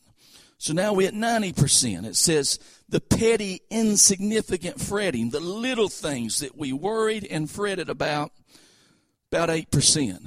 So 0.62 0.72
now 0.74 0.92
we're 0.92 1.08
at 1.08 1.14
90%. 1.14 2.06
It 2.06 2.14
says 2.14 2.60
the 2.88 3.00
petty, 3.00 3.62
insignificant 3.68 4.80
fretting, 4.80 5.30
the 5.30 5.40
little 5.40 5.88
things 5.88 6.38
that 6.38 6.56
we 6.56 6.72
worried 6.72 7.26
and 7.28 7.50
fretted 7.50 7.88
about, 7.88 8.30
about 9.32 9.48
8%. 9.48 10.24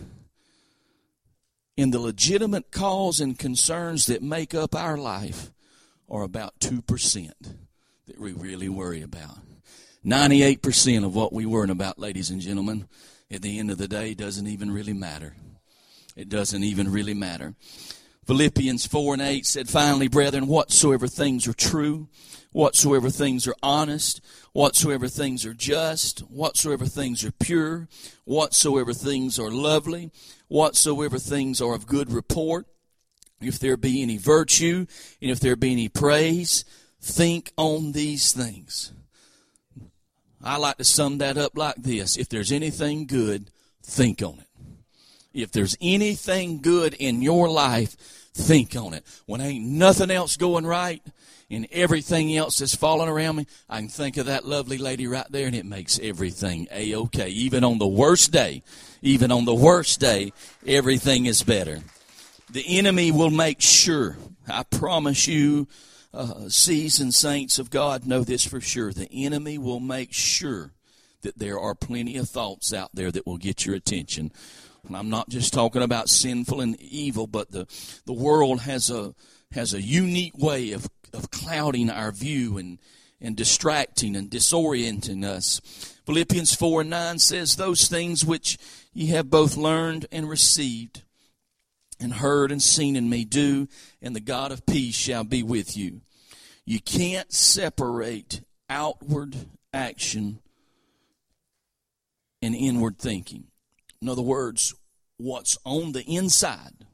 And 1.78 1.94
the 1.94 2.00
legitimate 2.00 2.70
cause 2.70 3.22
and 3.22 3.40
concerns 3.40 4.08
that 4.08 4.22
make 4.22 4.54
up 4.54 4.76
our 4.76 4.98
life 4.98 5.54
are 6.10 6.24
about 6.24 6.60
2% 6.60 7.32
that 8.08 8.20
we 8.20 8.34
really 8.34 8.68
worry 8.68 9.02
about. 9.02 9.38
98% 10.06 11.06
of 11.06 11.16
what 11.16 11.32
we 11.32 11.46
worry 11.46 11.72
about, 11.72 11.98
ladies 11.98 12.30
and 12.30 12.42
gentlemen, 12.42 12.90
at 13.32 13.42
the 13.42 13.58
end 13.58 13.72
of 13.72 13.78
the 13.78 13.88
day 13.88 14.14
doesn't 14.14 14.48
even 14.48 14.70
really 14.70 14.92
matter. 14.92 15.34
It 16.18 16.28
doesn't 16.28 16.66
even 16.66 16.92
really 16.92 17.14
matter. 17.14 17.56
Philippians 18.26 18.88
4 18.88 19.14
and 19.14 19.22
8 19.22 19.46
said, 19.46 19.70
Finally, 19.70 20.08
brethren, 20.08 20.48
whatsoever 20.48 21.08
things 21.08 21.48
are 21.48 21.54
true, 21.54 22.08
whatsoever 22.52 23.10
things 23.12 23.48
are 23.48 23.56
honest, 23.62 24.20
whatsoever 24.52 25.08
things 25.08 25.46
are 25.46 25.54
just, 25.54 26.22
whatsoever 26.22 26.88
things 26.88 27.24
are 27.24 27.32
pure, 27.32 27.88
whatsoever 28.24 28.94
things 28.94 29.38
are 29.38 29.52
lovely, 29.52 30.12
whatsoever 30.48 31.20
things 31.20 31.62
are 31.62 31.76
of 31.76 31.86
good 31.86 32.12
report, 32.12 32.66
if 33.42 33.60
there 33.60 33.78
be 33.78 34.02
any 34.02 34.18
virtue, 34.18 34.88
and 35.22 35.30
if 35.30 35.40
there 35.40 35.56
be 35.56 35.74
any 35.74 35.90
praise, 35.90 36.66
think 37.00 37.52
on 37.58 37.92
these 37.92 38.32
things. 38.32 38.92
I 40.42 40.58
like 40.58 40.78
to 40.78 40.84
sum 40.84 41.20
that 41.20 41.38
up 41.38 41.58
like 41.58 41.76
this 41.76 42.18
if 42.18 42.30
there's 42.30 42.52
anything 42.52 43.06
good, 43.06 43.52
think 43.84 44.24
on 44.24 44.40
it. 44.40 44.55
If 45.36 45.52
there's 45.52 45.78
anything 45.82 46.62
good 46.62 46.94
in 46.94 47.22
your 47.22 47.50
life, 47.50 47.96
think 48.34 48.76
on 48.76 48.94
it. 48.94 49.06
When 49.26 49.42
ain't 49.42 49.66
nothing 49.66 50.10
else 50.10 50.38
going 50.38 50.66
right 50.66 51.04
and 51.52 51.68
everything 51.72 52.36
else 52.36 52.62
is 52.62 52.74
falling 52.74 53.10
around 53.10 53.36
me, 53.36 53.48
I 53.70 53.80
can 53.80 53.90
think 53.90 54.18
of 54.18 54.28
that 54.28 54.46
lovely 54.46 54.78
lady 54.78 55.08
right 55.08 55.30
there 55.30 55.48
and 55.48 55.56
it 55.56 55.66
makes 55.66 56.00
everything 56.02 56.68
a-okay. 56.72 57.30
Even 57.30 57.64
on 57.64 57.80
the 57.80 57.88
worst 57.88 58.32
day, 58.32 58.64
even 59.02 59.32
on 59.32 59.46
the 59.46 59.54
worst 59.54 60.00
day, 60.00 60.32
everything 60.66 61.26
is 61.26 61.44
better. 61.44 61.82
The 62.50 62.78
enemy 62.78 63.12
will 63.12 63.30
make 63.30 63.60
sure, 63.60 64.18
I 64.48 64.64
promise 64.64 65.28
you, 65.28 65.68
uh, 66.14 66.48
seasoned 66.48 67.14
saints 67.14 67.60
of 67.60 67.70
God 67.70 68.06
know 68.06 68.24
this 68.24 68.46
for 68.46 68.62
sure. 68.62 68.94
The 68.94 69.12
enemy 69.12 69.58
will 69.58 69.82
make 69.82 70.14
sure 70.14 70.72
that 71.26 71.38
there 71.38 71.60
are 71.60 71.76
plenty 71.76 72.18
of 72.18 72.30
thoughts 72.30 72.74
out 72.74 72.90
there 72.94 73.12
that 73.12 73.28
will 73.28 73.38
get 73.38 73.66
your 73.66 73.76
attention. 73.76 74.32
And 74.88 74.96
I'm 74.96 75.10
not 75.10 75.30
just 75.30 75.54
talking 75.54 75.82
about 75.82 76.10
sinful 76.10 76.62
and 76.62 76.80
evil, 76.80 77.28
but 77.28 77.52
the, 77.52 77.68
the 78.06 78.14
world 78.14 78.62
has 78.62 78.90
a 78.90 79.14
has 79.52 79.74
a 79.74 79.82
unique 79.82 80.38
way 80.38 80.72
of, 80.72 80.88
of 81.14 81.32
clouding 81.32 81.90
our 81.90 82.12
view 82.12 82.58
and, 82.58 82.80
and 83.22 83.36
distracting 83.36 84.16
and 84.16 84.30
disorienting 84.30 85.24
us. 85.24 85.62
Philippians 86.06 86.54
4 86.54 86.82
and 86.82 86.90
9 86.90 87.20
says, 87.20 87.56
Those 87.56 87.88
things 87.88 88.26
which 88.26 88.58
ye 88.94 89.08
have 89.08 89.30
both 89.30 89.56
learned 89.56 90.06
and 90.12 90.30
received, 90.30 91.04
and 92.00 92.14
heard 92.16 92.52
and 92.52 92.62
seen 92.62 92.96
in 92.96 93.10
me, 93.10 93.24
do, 93.24 93.68
and 94.02 94.16
the 94.16 94.20
God 94.20 94.52
of 94.52 94.66
peace 94.66 94.96
shall 94.96 95.24
be 95.24 95.42
with 95.42 95.78
you. 95.78 96.02
You 96.66 96.82
can't 96.82 97.32
separate 97.32 98.42
outward 98.70 99.36
action 99.74 100.40
and 102.42 102.56
inward 102.56 102.98
thinking. 103.00 103.46
In 104.02 104.10
other 104.10 104.22
words, 104.22 104.74
what's 105.18 105.58
on 105.66 105.94
the 105.94 106.04
inside 106.04 106.86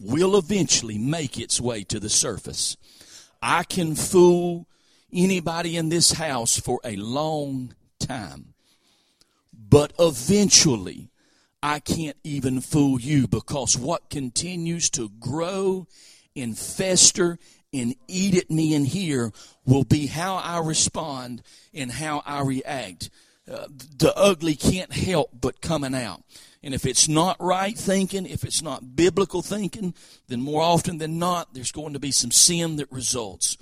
will 0.00 0.36
eventually 0.36 0.98
make 0.98 1.38
its 1.38 1.60
way 1.60 1.82
to 1.84 1.98
the 1.98 2.08
surface. 2.08 2.76
I 3.40 3.62
can 3.64 3.94
fool 3.94 4.66
anybody 5.12 5.76
in 5.76 5.88
this 5.88 6.12
house 6.12 6.58
for 6.58 6.80
a 6.84 6.96
long 6.96 7.74
time, 7.98 8.54
but 9.52 9.92
eventually 9.98 11.10
I 11.62 11.78
can't 11.80 12.16
even 12.22 12.60
fool 12.60 13.00
you 13.00 13.26
because 13.26 13.76
what 13.78 14.10
continues 14.10 14.90
to 14.90 15.08
grow 15.08 15.86
and 16.34 16.56
fester 16.56 17.38
and 17.72 17.94
eat 18.08 18.36
at 18.36 18.50
me 18.50 18.74
in 18.74 18.84
here 18.84 19.32
will 19.64 19.84
be 19.84 20.06
how 20.06 20.36
I 20.36 20.58
respond 20.60 21.42
and 21.74 21.90
how 21.90 22.22
I 22.24 22.42
react. 22.42 23.10
Uh, 23.50 23.66
the 23.98 24.12
ugly 24.16 24.56
can't 24.56 24.92
help 24.92 25.30
but 25.40 25.60
coming 25.60 25.94
out. 25.94 26.22
And 26.62 26.74
if 26.74 26.84
it's 26.84 27.08
not 27.08 27.36
right 27.38 27.78
thinking, 27.78 28.26
if 28.26 28.42
it's 28.42 28.60
not 28.60 28.96
biblical 28.96 29.40
thinking, 29.40 29.94
then 30.26 30.40
more 30.40 30.62
often 30.62 30.98
than 30.98 31.18
not, 31.18 31.54
there's 31.54 31.70
going 31.70 31.92
to 31.92 32.00
be 32.00 32.10
some 32.10 32.32
sin 32.32 32.76
that 32.76 32.90
results. 32.90 33.56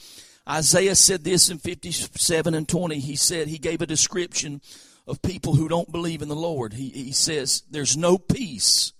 Isaiah 0.49 0.95
said 0.95 1.25
this 1.25 1.51
in 1.51 1.59
57 1.59 2.55
and 2.55 2.69
20. 2.69 2.99
He 3.01 3.17
said, 3.17 3.49
he 3.49 3.59
gave 3.59 3.83
a 3.83 3.87
description 3.87 4.63
of 5.07 5.21
people 5.21 5.55
who 5.55 5.69
don't 5.69 5.93
believe 5.93 6.23
in 6.23 6.29
the 6.29 6.35
Lord. 6.35 6.73
He, 6.73 6.89
he 6.89 7.13
says, 7.13 7.63
there's 7.71 7.97
no 7.97 8.17
peace. 8.17 8.95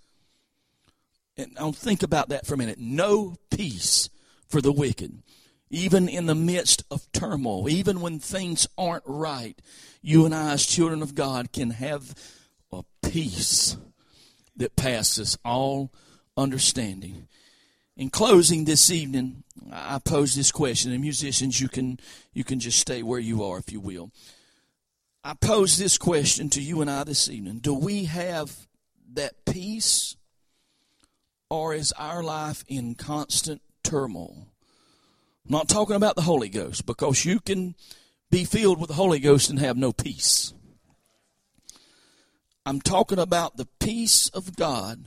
And 1.37 1.57
I'll 1.59 1.73
think 1.73 2.03
about 2.03 2.29
that 2.29 2.47
for 2.47 2.55
a 2.55 2.59
minute. 2.59 2.79
No 2.79 3.37
peace 3.51 4.09
for 4.49 4.61
the 4.61 4.73
wicked. 4.73 5.23
Even 5.71 6.09
in 6.09 6.27
the 6.27 6.35
midst 6.35 6.85
of 6.91 7.11
turmoil, 7.13 7.69
even 7.69 8.01
when 8.01 8.19
things 8.19 8.69
aren't 8.79 9.03
right, 9.07 9.59
you 10.05 10.27
and 10.27 10.35
I, 10.35 10.53
as 10.53 10.67
children 10.67 11.01
of 11.01 11.15
God, 11.15 11.51
can 11.51 11.71
have 11.71 12.15
a 12.71 12.85
peace 13.03 13.79
that 14.55 14.77
passes 14.77 15.39
all 15.47 15.91
understanding. 16.37 17.27
In 17.97 18.11
closing 18.11 18.67
this 18.67 18.91
evening, 18.91 19.45
I 19.73 19.99
pose 19.99 20.35
this 20.35 20.53
question, 20.53 20.93
and 20.93 21.01
musicians, 21.01 21.59
you 21.59 21.69
can 21.69 21.99
you 22.35 22.45
can 22.45 22.61
just 22.61 22.79
stay 22.79 23.03
where 23.03 23.19
you 23.19 23.43
are 23.45 23.57
if 23.57 23.73
you 23.73 23.81
will. 23.81 24.11
I 25.25 25.33
pose 25.33 25.79
this 25.79 25.97
question 25.97 26.51
to 26.51 26.61
you 26.61 26.83
and 26.83 26.91
I 26.91 27.05
this 27.05 27.31
evening. 27.31 27.61
Do 27.61 27.73
we 27.73 28.05
have 28.05 28.67
that 29.15 29.47
peace 29.47 30.17
or 31.49 31.73
is 31.73 31.93
our 31.93 32.23
life 32.23 32.63
in 32.69 32.95
constant 32.95 33.63
turmoil? 33.83 34.49
I'm 35.47 35.53
not 35.53 35.71
talking 35.71 35.97
about 35.97 36.17
the 36.17 36.23
Holy 36.23 36.51
Ghost 36.51 36.85
because 36.85 37.25
you 37.25 37.41
can 37.41 37.75
be 38.35 38.45
filled 38.45 38.81
with 38.81 38.89
the 38.89 38.95
Holy 38.95 39.21
Ghost 39.21 39.49
and 39.49 39.61
have 39.61 39.77
no 39.77 39.93
peace. 39.93 40.53
I'm 42.67 42.81
talking 42.81 43.21
about 43.21 43.57
the 43.57 43.69
peace 43.79 44.29
of 44.31 44.57
God 44.57 45.05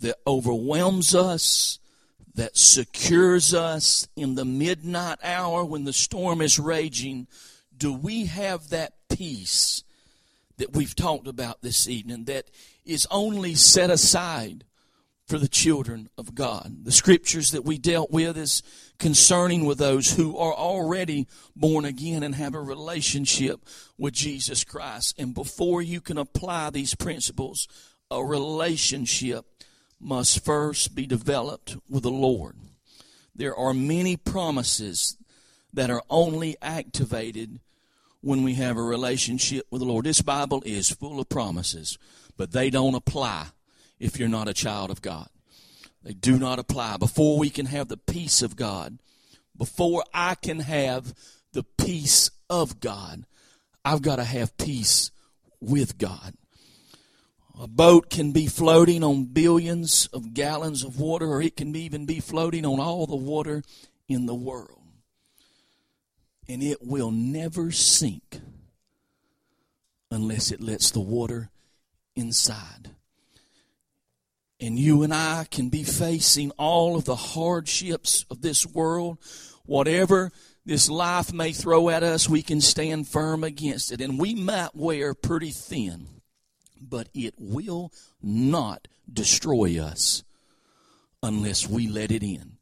that 0.00 0.16
overwhelms 0.26 1.14
us, 1.14 1.78
that 2.34 2.56
secures 2.56 3.54
us 3.54 4.08
in 4.16 4.34
the 4.34 4.44
midnight 4.44 5.18
hour 5.22 5.64
when 5.64 5.84
the 5.84 5.92
storm 5.92 6.40
is 6.40 6.58
raging. 6.58 7.28
Do 7.76 7.92
we 7.92 8.26
have 8.26 8.70
that 8.70 8.94
peace 9.08 9.84
that 10.56 10.72
we've 10.72 10.96
talked 10.96 11.28
about 11.28 11.62
this 11.62 11.88
evening 11.88 12.24
that 12.24 12.50
is 12.84 13.06
only 13.12 13.54
set 13.54 13.90
aside 13.90 14.64
for 15.26 15.38
the 15.38 15.48
children 15.48 16.08
of 16.18 16.34
God. 16.34 16.84
The 16.84 16.92
scriptures 16.92 17.50
that 17.52 17.64
we 17.64 17.78
dealt 17.78 18.10
with 18.10 18.36
is 18.36 18.62
concerning 18.98 19.64
with 19.64 19.78
those 19.78 20.12
who 20.12 20.36
are 20.36 20.52
already 20.52 21.26
born 21.56 21.84
again 21.84 22.22
and 22.22 22.34
have 22.34 22.54
a 22.54 22.60
relationship 22.60 23.60
with 23.96 24.12
Jesus 24.12 24.64
Christ. 24.64 25.14
And 25.18 25.34
before 25.34 25.80
you 25.80 26.00
can 26.00 26.18
apply 26.18 26.70
these 26.70 26.94
principles, 26.94 27.66
a 28.10 28.22
relationship 28.22 29.46
must 29.98 30.44
first 30.44 30.94
be 30.94 31.06
developed 31.06 31.76
with 31.88 32.02
the 32.02 32.10
Lord. 32.10 32.56
There 33.34 33.56
are 33.56 33.72
many 33.72 34.16
promises 34.16 35.16
that 35.72 35.90
are 35.90 36.02
only 36.10 36.56
activated 36.60 37.60
when 38.20 38.42
we 38.42 38.54
have 38.54 38.76
a 38.76 38.82
relationship 38.82 39.66
with 39.70 39.80
the 39.80 39.86
Lord. 39.86 40.04
This 40.04 40.22
Bible 40.22 40.62
is 40.66 40.90
full 40.90 41.18
of 41.18 41.28
promises, 41.28 41.98
but 42.36 42.52
they 42.52 42.70
don't 42.70 42.94
apply 42.94 43.48
if 43.98 44.18
you're 44.18 44.28
not 44.28 44.48
a 44.48 44.54
child 44.54 44.90
of 44.90 45.02
God. 45.02 45.28
They 46.02 46.12
do 46.12 46.38
not 46.38 46.58
apply. 46.58 46.98
Before 46.98 47.38
we 47.38 47.50
can 47.50 47.66
have 47.66 47.88
the 47.88 47.96
peace 47.96 48.42
of 48.42 48.56
God, 48.56 48.98
before 49.56 50.04
I 50.12 50.34
can 50.34 50.60
have 50.60 51.14
the 51.52 51.64
peace 51.78 52.30
of 52.50 52.80
God, 52.80 53.24
I've 53.84 54.02
got 54.02 54.16
to 54.16 54.24
have 54.24 54.56
peace 54.58 55.10
with 55.60 55.96
God. 55.98 56.34
A 57.58 57.68
boat 57.68 58.10
can 58.10 58.32
be 58.32 58.46
floating 58.46 59.04
on 59.04 59.26
billions 59.26 60.06
of 60.12 60.34
gallons 60.34 60.82
of 60.82 60.98
water, 60.98 61.26
or 61.26 61.40
it 61.40 61.56
can 61.56 61.74
even 61.76 62.04
be 62.04 62.20
floating 62.20 62.66
on 62.66 62.80
all 62.80 63.06
the 63.06 63.16
water 63.16 63.62
in 64.08 64.26
the 64.26 64.34
world 64.34 64.84
and 66.48 66.62
it 66.62 66.82
will 66.82 67.10
never 67.10 67.70
sink 67.70 68.40
unless 70.10 70.52
it 70.52 70.60
lets 70.60 70.90
the 70.90 71.00
water 71.00 71.50
inside. 72.14 72.90
And 74.60 74.78
you 74.78 75.02
and 75.02 75.12
I 75.12 75.46
can 75.50 75.68
be 75.68 75.82
facing 75.82 76.50
all 76.52 76.96
of 76.96 77.04
the 77.04 77.16
hardships 77.16 78.24
of 78.30 78.40
this 78.40 78.66
world. 78.66 79.18
Whatever 79.66 80.30
this 80.64 80.88
life 80.88 81.32
may 81.32 81.52
throw 81.52 81.88
at 81.90 82.02
us, 82.02 82.28
we 82.28 82.42
can 82.42 82.60
stand 82.60 83.08
firm 83.08 83.44
against 83.44 83.92
it. 83.92 84.00
And 84.00 84.18
we 84.18 84.34
might 84.34 84.74
wear 84.74 85.14
pretty 85.14 85.50
thin, 85.50 86.06
but 86.80 87.08
it 87.14 87.34
will 87.38 87.92
not 88.22 88.88
destroy 89.12 89.78
us 89.80 90.22
unless 91.22 91.68
we 91.68 91.88
let 91.88 92.10
it 92.10 92.22
in. 92.22 92.56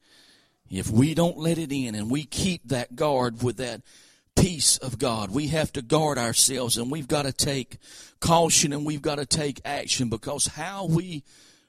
If 0.71 0.91
we 0.91 1.15
don't 1.15 1.37
let 1.37 1.59
it 1.59 1.71
in 1.71 1.95
and 1.95 2.11
we 2.11 2.25
keep 2.25 2.69
that 2.69 2.97
guard 2.97 3.43
with 3.43 3.59
that 3.59 3.83
peace 4.35 4.79
of 4.79 4.99
God, 4.99 5.31
we 5.31 5.49
have 5.49 5.73
to 5.75 5.83
guard 5.83 6.17
ourselves 6.17 6.79
and 6.79 6.91
we've 6.91 7.09
got 7.09 7.23
to 7.23 7.33
take 7.33 7.77
caution 8.21 8.73
and 8.73 8.87
we've 8.87 9.03
got 9.03 9.17
to 9.17 9.27
take 9.27 9.61
action 9.65 10.09
because 10.09 10.47
how 10.47 10.87
we 10.87 11.25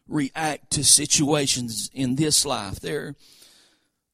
react 0.07 0.71
to 0.71 0.83
situations 0.83 1.89
in 1.93 2.15
this 2.15 2.45
life, 2.45 2.79
there, 2.79 3.15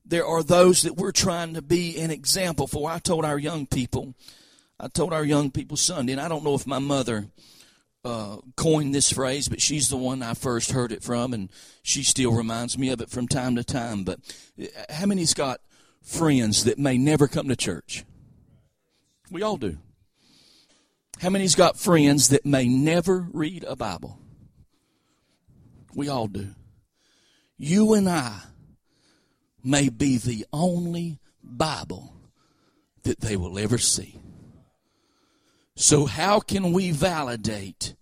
there 0.06 0.26
are 0.26 0.44
those 0.44 0.84
that 0.84 0.96
we're 0.96 1.12
trying 1.12 1.54
to 1.54 1.62
be 1.62 2.00
an 2.00 2.12
example 2.12 2.68
for. 2.68 2.90
I 2.90 3.00
told 3.00 3.26
our 3.26 3.38
young 3.38 3.66
people, 3.66 4.16
I 4.80 4.88
told 4.88 5.14
our 5.14 5.26
young 5.26 5.52
people 5.52 5.78
Sunday, 5.78 6.14
and 6.14 6.22
I 6.22 6.28
don't 6.28 6.44
know 6.44 6.56
if 6.56 6.68
my 6.68 6.80
mother 6.80 7.28
uh, 8.06 8.38
coined 8.56 8.96
this 8.96 9.12
phrase, 9.12 9.50
but 9.50 9.62
she's 9.62 9.90
the 9.90 9.98
one 9.98 10.24
I 10.24 10.34
first 10.34 10.72
heard 10.72 10.92
it 10.92 11.04
from, 11.04 11.34
and 11.34 11.50
she 11.84 12.04
still 12.04 12.32
reminds 12.32 12.78
me 12.78 12.90
of 12.90 13.02
it 13.02 13.10
from 13.10 13.28
time 13.28 13.56
to 13.56 13.64
time. 13.64 14.04
But 14.04 14.20
uh, 14.62 14.66
how 14.90 15.06
many's 15.06 15.34
got 15.34 15.60
friends 16.02 16.64
that 16.64 16.80
may 16.80 16.98
never 16.98 17.28
come 17.28 17.50
to 17.50 17.56
church? 17.56 18.06
We 19.30 19.44
all 19.44 19.58
do. 19.58 19.78
How 21.20 21.30
many's 21.30 21.56
got 21.56 21.78
friends 21.78 22.30
that 22.30 22.46
may 22.46 22.68
never 22.68 23.28
read 23.34 23.66
a 23.68 23.76
Bible? 23.76 24.18
We 26.00 26.08
all 26.08 26.28
do. 26.28 26.56
You 27.58 27.94
and 27.94 28.08
I 28.08 28.40
may 29.62 29.90
be 29.90 30.16
the 30.16 30.46
only 30.54 31.20
Bible 31.44 32.14
that 33.04 33.20
they 33.20 33.36
will 33.36 33.60
ever 33.60 33.78
see. 33.78 34.18
So, 35.76 36.06
how 36.06 36.40
can 36.40 36.72
we 36.72 36.92
validate 36.92 37.96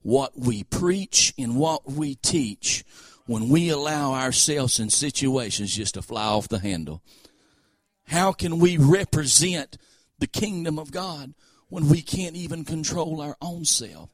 what 0.00 0.38
we 0.38 0.64
preach 0.64 1.34
and 1.36 1.56
what 1.56 1.86
we 1.86 2.14
teach 2.14 2.82
when 3.26 3.50
we 3.50 3.68
allow 3.68 4.14
ourselves 4.14 4.80
in 4.80 4.88
situations 4.88 5.76
just 5.76 5.96
to 5.96 6.02
fly 6.02 6.24
off 6.24 6.48
the 6.48 6.60
handle? 6.60 7.02
How 8.06 8.32
can 8.32 8.58
we 8.58 8.78
represent 8.78 9.76
the 10.18 10.26
kingdom 10.26 10.78
of 10.78 10.92
God 10.92 11.34
when 11.68 11.90
we 11.90 12.00
can't 12.00 12.36
even 12.36 12.64
control 12.64 13.20
our 13.20 13.36
own 13.42 13.66
self? 13.66 14.08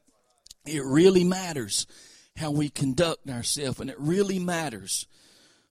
It 0.65 0.83
really 0.83 1.23
matters 1.23 1.87
how 2.35 2.51
we 2.51 2.69
conduct 2.69 3.29
ourselves, 3.29 3.79
and 3.79 3.89
it 3.89 3.99
really 3.99 4.39
matters 4.39 5.07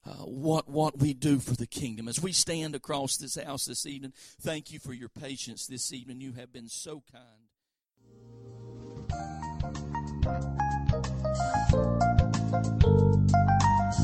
uh, 0.07 0.25
what 0.25 0.69
what 0.69 0.99
we 0.99 1.13
do 1.13 1.39
for 1.39 1.55
the 1.55 1.67
kingdom. 1.67 2.09
As 2.09 2.23
we 2.23 2.33
stand 2.33 2.75
across 2.75 3.17
this 3.17 3.37
house 3.37 3.67
this 3.67 3.87
evening, 3.87 4.13
thank 4.41 4.73
you 4.73 4.79
for 4.79 4.93
your 4.93 5.09
patience 5.09 5.67
this 5.67 5.93
evening. 5.93 6.21
You 6.21 6.33
have 6.33 6.53
been 6.53 6.69
so 6.69 7.03
kind. 7.13 7.25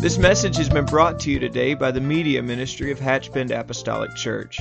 This 0.00 0.18
message 0.18 0.56
has 0.56 0.68
been 0.68 0.84
brought 0.84 1.18
to 1.20 1.30
you 1.30 1.38
today 1.38 1.74
by 1.74 1.90
the 1.90 2.00
media 2.00 2.42
ministry 2.42 2.90
of 2.90 2.98
Hatchbend 2.98 3.50
Apostolic 3.50 4.14
Church. 4.14 4.60